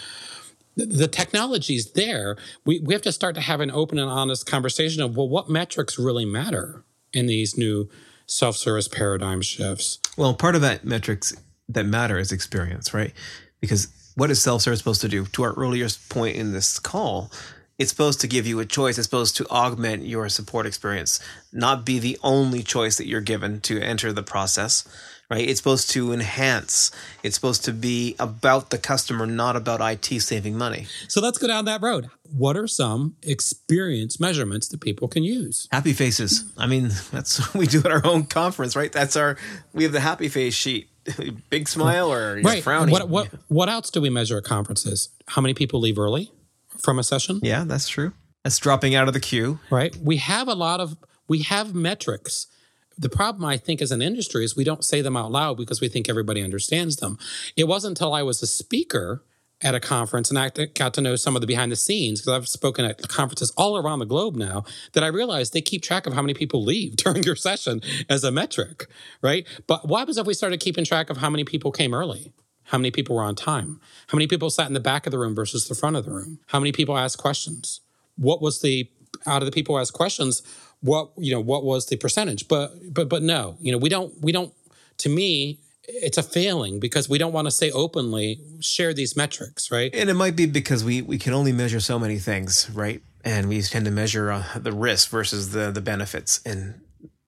The, 0.77 0.87
the 0.87 1.09
technology's 1.09 1.93
there. 1.93 2.37
We, 2.65 2.81
we 2.81 2.95
have 2.95 3.03
to 3.03 3.13
start 3.13 3.35
to 3.37 3.41
have 3.41 3.61
an 3.61 3.71
open 3.71 3.99
and 3.99 4.11
honest 4.11 4.47
conversation 4.47 5.03
of, 5.03 5.17
well, 5.17 5.29
what 5.29 5.49
metrics 5.49 5.99
really 5.99 6.25
matter 6.25 6.85
in 7.13 7.27
these 7.27 7.57
new 7.57 7.89
self 8.27 8.57
service 8.57 8.89
paradigm 8.89 9.43
shifts? 9.43 9.99
Well, 10.17 10.35
part 10.35 10.55
of 10.55 10.61
that 10.63 10.85
metrics 10.85 11.35
that 11.69 11.87
matter 11.87 12.19
is 12.19 12.33
experience, 12.33 12.93
right? 12.93 13.13
Because 13.61 13.89
what 14.17 14.31
is 14.31 14.43
self 14.43 14.63
service 14.63 14.79
supposed 14.79 15.01
to 15.03 15.09
do? 15.09 15.27
To 15.27 15.43
our 15.43 15.53
earliest 15.55 16.09
point 16.09 16.37
in 16.37 16.53
this 16.53 16.79
call, 16.79 17.31
it's 17.79 17.91
supposed 17.91 18.21
to 18.21 18.29
give 18.29 18.47
you 18.47 18.61
a 18.61 18.65
choice. 18.65 18.99
It's 18.99 19.07
supposed 19.07 19.37
to 19.39 19.47
augment 19.49 20.05
your 20.05 20.29
support 20.29 20.67
experience, 20.67 21.21
not 21.53 21.85
be 21.85 21.99
the 21.99 22.19
only 22.23 22.63
choice 22.63 22.97
that 22.99 23.07
you're 23.07 23.21
given 23.21 23.61
to 23.63 23.81
enter 23.81 24.13
the 24.13 24.23
process, 24.23 24.87
right? 25.31 25.49
It's 25.49 25.59
supposed 25.59 25.91
to 25.91 26.13
enhance. 26.13 26.91
It's 27.23 27.35
supposed 27.35 27.65
to 27.65 27.73
be 27.73 28.15
about 28.19 28.71
the 28.71 28.79
customer, 28.79 29.27
not 29.27 29.57
about 29.57 29.81
IT 29.81 30.21
saving 30.21 30.57
money. 30.57 30.87
So 31.09 31.21
let's 31.21 31.39
go 31.39 31.49
down 31.49 31.65
that 31.65 31.83
road. 31.83 32.11
What 32.31 32.57
are 32.57 32.69
some 32.69 33.17
experience 33.23 34.21
measurements 34.21 34.69
that 34.69 34.81
people 34.81 35.09
can 35.09 35.25
use? 35.25 35.69
Happy 35.73 35.93
faces. 35.93 36.45
I 36.57 36.67
mean, 36.67 36.91
that's 37.11 37.39
what 37.41 37.55
we 37.55 37.67
do 37.67 37.81
at 37.81 37.91
our 37.91 38.07
own 38.07 38.25
conference, 38.25 38.77
right? 38.77 38.93
That's 38.93 39.17
our, 39.17 39.37
we 39.73 39.83
have 39.83 39.93
the 39.93 40.01
happy 40.01 40.29
face 40.29 40.55
sheet. 40.55 40.89
Big 41.51 41.69
smile 41.69 42.11
or 42.11 42.41
right. 42.43 42.63
frowning. 42.63 42.93
What, 42.93 43.09
what, 43.11 43.29
what 43.49 43.69
else 43.69 43.91
do 43.91 44.01
we 44.01 44.09
measure 44.09 44.39
at 44.39 44.45
conferences? 44.45 45.11
How 45.29 45.43
many 45.43 45.53
people 45.53 45.81
leave 45.81 45.99
early? 45.99 46.31
From 46.79 46.99
a 46.99 47.03
session. 47.03 47.41
Yeah, 47.43 47.65
that's 47.65 47.89
true. 47.89 48.13
That's 48.43 48.59
dropping 48.59 48.95
out 48.95 49.09
of 49.09 49.15
the 49.15 49.21
queue. 49.21 49.59
Right. 49.71 49.97
We 49.97 50.19
have 50.19 50.49
a 50.49 50.55
lot 50.55 50.81
of 50.81 50.97
we 51.27 51.41
have 51.41 51.75
metrics. 51.75 52.47
The 52.97 53.09
problem 53.09 53.45
I 53.45 53.57
think 53.57 53.83
as 53.83 53.91
an 53.91 54.03
industry 54.03 54.45
is 54.45 54.55
we 54.55 54.65
don't 54.65 54.85
say 54.85 55.01
them 55.01 55.17
out 55.17 55.33
loud 55.33 55.57
because 55.57 55.81
we 55.81 55.89
think 55.89 56.09
everybody 56.09 56.43
understands 56.43 56.97
them. 56.97 57.19
It 57.57 57.65
wasn't 57.65 57.99
until 57.99 58.13
I 58.13 58.23
was 58.23 58.43
a 58.43 58.47
speaker 58.47 59.25
at 59.63 59.75
a 59.75 59.81
conference 59.81 60.31
and 60.31 60.39
I 60.39 60.51
got 60.51 60.95
to 60.95 61.01
know 61.01 61.17
some 61.17 61.35
of 61.35 61.41
the 61.41 61.47
behind 61.47 61.73
the 61.73 61.77
scenes 61.77 62.21
because 62.21 62.35
I've 62.35 62.49
spoken 62.49 62.85
at 62.85 63.09
conferences 63.09 63.51
all 63.57 63.77
around 63.77 64.01
the 64.01 64.05
globe 64.05 64.37
now 64.37 64.65
that 64.93 65.03
I 65.03 65.07
realized 65.07 65.55
they 65.55 65.63
keep 65.63 65.83
track 65.83 66.07
of 66.07 66.13
how 66.13 66.21
many 66.23 66.35
people 66.35 66.63
leave 66.63 66.97
during 66.97 67.23
your 67.23 67.37
session 67.37 67.81
as 68.09 68.23
a 68.25 68.31
metric, 68.31 68.87
right? 69.23 69.47
But 69.67 69.89
what 69.89 70.01
happens 70.01 70.19
if 70.19 70.27
we 70.27 70.35
started 70.35 70.61
keeping 70.61 70.85
track 70.85 71.09
of 71.09 71.17
how 71.17 71.31
many 71.31 71.45
people 71.45 71.73
came 71.73 71.95
early? 71.95 72.33
How 72.65 72.79
many 72.79 72.91
people 72.91 73.17
were 73.17 73.23
on 73.23 73.35
time? 73.35 73.81
How 74.09 74.17
many 74.17 74.27
people 74.27 74.51
sat 74.51 74.67
in 74.67 74.75
the 74.75 74.81
back 74.81 75.07
of 75.07 75.11
the 75.11 75.19
room 75.19 75.35
versus 75.35 75.69
the 75.69 75.75
front 75.75 75.97
of 75.97 76.05
the 76.05 76.11
room? 76.11 76.39
How 76.47 76.59
many 76.59 76.73
people 76.73 76.97
asked 76.97 77.19
questions? 77.19 77.81
What 78.17 78.41
was 78.41 78.61
the 78.63 78.89
out 79.27 79.43
of 79.43 79.47
the 79.47 79.53
people 79.53 79.75
who 79.75 79.81
asked 79.81 79.93
questions? 79.93 80.43
What 80.81 81.11
you 81.17 81.33
know? 81.33 81.41
What 81.41 81.65
was 81.65 81.87
the 81.87 81.97
percentage? 81.97 82.49
But 82.49 82.93
but 82.93 83.09
but 83.09 83.23
no, 83.23 83.57
you 83.61 83.73
know, 83.73 83.79
we 83.79 83.89
don't 83.89 84.13
we 84.21 84.33
don't. 84.33 84.53
To 84.99 85.09
me, 85.09 85.59
it's 85.87 86.19
a 86.19 86.23
failing 86.23 86.81
because 86.81 87.09
we 87.09 87.19
don't 87.19 87.33
want 87.33 87.47
to 87.47 87.51
say 87.51 87.71
openly 87.71 88.41
share 88.61 88.95
these 88.95 89.17
metrics, 89.17 89.71
right? 89.71 89.95
And 89.95 90.09
it 90.09 90.15
might 90.15 90.37
be 90.37 90.47
because 90.47 90.85
we 90.85 91.03
we 91.03 91.19
can 91.19 91.33
only 91.33 91.53
measure 91.53 91.81
so 91.81 91.99
many 91.99 92.19
things, 92.19 92.71
right? 92.71 93.03
And 93.25 93.49
we 93.49 93.61
tend 93.63 93.87
to 93.87 93.91
measure 93.91 94.31
uh, 94.31 94.45
the 94.57 94.73
risk 94.73 95.11
versus 95.11 95.51
the 95.51 95.71
the 95.71 95.81
benefits, 95.81 96.41
and 96.45 96.81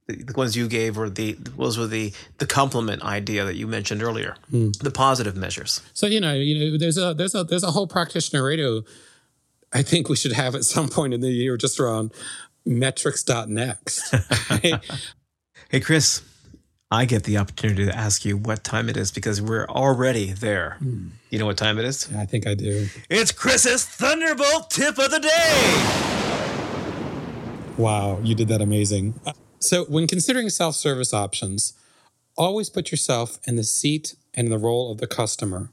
the 0.07 0.35
ones 0.37 0.57
you 0.57 0.69
gave 0.69 0.97
were 0.97 1.11
the 1.11 1.33
those 1.33 1.77
were 1.79 1.87
the 1.87 2.12
the 2.38 2.47
compliment 2.47 3.03
idea 3.03 3.45
that 3.45 3.57
you 3.57 3.66
mentioned 3.66 4.03
earlier, 4.03 4.37
mm. 4.53 4.77
the 4.79 4.90
positive 4.90 5.37
measures. 5.37 5.81
So 5.95 6.07
you 6.07 6.21
know, 6.21 6.35
you 6.35 6.73
know, 6.73 6.79
there's 6.79 6.99
a 6.99 7.14
there's 7.14 7.35
a 7.35 7.45
there's 7.45 7.64
a 7.64 7.73
whole 7.73 7.87
practitioner 7.87 8.45
radio. 8.45 8.83
I 9.73 9.83
think 9.83 10.09
we 10.09 10.16
should 10.16 10.33
have 10.33 10.55
at 10.55 10.64
some 10.64 10.88
point 10.88 11.12
in 11.12 11.21
the 11.21 11.31
year 11.31 11.57
just 11.57 11.81
around 11.81 12.12
metrics.next. 12.64 14.14
hey, 15.71 15.81
Chris, 15.81 16.23
I 16.90 17.05
get 17.05 17.25
the 17.25 17.38
opportunity 17.38 17.85
to 17.85 17.95
ask 17.95 18.25
you 18.25 18.37
what 18.37 18.62
time 18.62 18.88
it 18.88 18.97
is 18.97 19.11
because 19.11 19.42
we're 19.42 19.66
already 19.66 20.33
there. 20.33 20.79
Mm. 20.81 21.11
You 21.31 21.40
know 21.40 21.47
what 21.47 21.57
time 21.57 21.81
it 21.81 21.85
is? 21.85 22.09
I 22.14 22.27
think 22.27 22.47
I 22.47 22.55
do. 22.55 22.87
It's 23.11 23.33
Chris's 23.33 23.85
Thunderbolt 23.85 24.71
tip 24.71 24.99
of 25.01 25.11
the 25.11 25.19
day. 25.19 26.12
Wow, 27.77 28.21
you 28.23 28.37
did 28.37 28.49
that 28.49 28.62
amazing. 28.62 29.21
So, 29.59 29.85
when 29.85 30.07
considering 30.07 30.51
self 30.51 30.77
service 30.77 31.14
options, 31.14 31.73
always 32.37 32.71
put 32.71 32.90
yourself 32.90 33.38
in 33.47 33.57
the 33.57 33.64
seat 33.64 34.14
and 34.35 34.53
the 34.53 34.59
role 34.59 34.92
of 34.92 34.99
the 34.99 35.07
customer, 35.07 35.71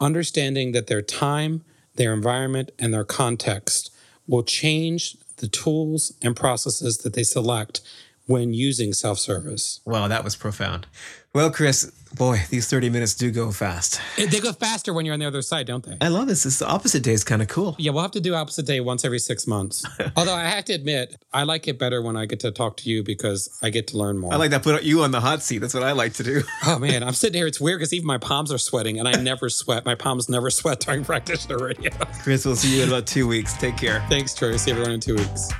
understanding 0.00 0.72
that 0.72 0.86
their 0.86 1.02
time, 1.02 1.64
their 1.94 2.12
environment, 2.12 2.70
and 2.78 2.92
their 2.92 3.04
context 3.04 3.92
will 4.26 4.42
change 4.42 5.16
the 5.38 5.48
tools 5.48 6.12
and 6.22 6.36
processes 6.36 6.98
that 6.98 7.14
they 7.14 7.22
select 7.22 7.80
when 8.26 8.54
using 8.54 8.92
self 8.92 9.18
service. 9.18 9.80
Wow, 9.84 10.08
that 10.08 10.24
was 10.24 10.36
profound. 10.36 10.86
Well, 11.34 11.50
Chris, 11.50 11.90
boy, 12.14 12.42
these 12.50 12.68
30 12.68 12.90
minutes 12.90 13.14
do 13.14 13.30
go 13.30 13.52
fast. 13.52 13.98
They 14.18 14.38
go 14.38 14.52
faster 14.52 14.92
when 14.92 15.06
you're 15.06 15.14
on 15.14 15.18
the 15.18 15.24
other 15.24 15.40
side, 15.40 15.66
don't 15.66 15.82
they? 15.82 15.96
I 15.98 16.08
love 16.08 16.28
this. 16.28 16.42
This 16.42 16.60
opposite 16.60 17.02
day 17.02 17.14
is 17.14 17.24
kind 17.24 17.40
of 17.40 17.48
cool. 17.48 17.74
Yeah, 17.78 17.92
we'll 17.92 18.02
have 18.02 18.10
to 18.10 18.20
do 18.20 18.34
opposite 18.34 18.66
day 18.66 18.80
once 18.80 19.02
every 19.02 19.18
six 19.18 19.46
months. 19.46 19.82
Although 20.16 20.34
I 20.34 20.44
have 20.44 20.66
to 20.66 20.74
admit, 20.74 21.16
I 21.32 21.44
like 21.44 21.66
it 21.68 21.78
better 21.78 22.02
when 22.02 22.18
I 22.18 22.26
get 22.26 22.40
to 22.40 22.50
talk 22.50 22.76
to 22.78 22.90
you 22.90 23.02
because 23.02 23.58
I 23.62 23.70
get 23.70 23.86
to 23.88 23.96
learn 23.96 24.18
more. 24.18 24.30
I 24.30 24.36
like 24.36 24.50
that. 24.50 24.62
Put 24.62 24.82
you 24.82 25.04
on 25.04 25.10
the 25.10 25.22
hot 25.22 25.42
seat. 25.42 25.58
That's 25.60 25.72
what 25.72 25.84
I 25.84 25.92
like 25.92 26.12
to 26.14 26.22
do. 26.22 26.42
oh, 26.66 26.78
man. 26.78 27.02
I'm 27.02 27.14
sitting 27.14 27.38
here. 27.38 27.46
It's 27.46 27.58
weird 27.58 27.78
because 27.78 27.94
even 27.94 28.06
my 28.06 28.18
palms 28.18 28.52
are 28.52 28.58
sweating 28.58 28.98
and 28.98 29.08
I 29.08 29.12
never 29.12 29.48
sweat. 29.48 29.86
My 29.86 29.94
palms 29.94 30.28
never 30.28 30.50
sweat 30.50 30.80
during 30.80 31.02
practitioner 31.06 31.56
radio. 31.56 31.92
Chris, 32.22 32.44
we'll 32.44 32.56
see 32.56 32.76
you 32.76 32.82
in 32.82 32.90
about 32.90 33.06
two 33.06 33.26
weeks. 33.26 33.54
Take 33.54 33.78
care. 33.78 34.04
Thanks, 34.10 34.34
Troy. 34.34 34.58
See 34.58 34.70
everyone 34.70 34.92
in 34.92 35.00
two 35.00 35.14
weeks. 35.14 35.50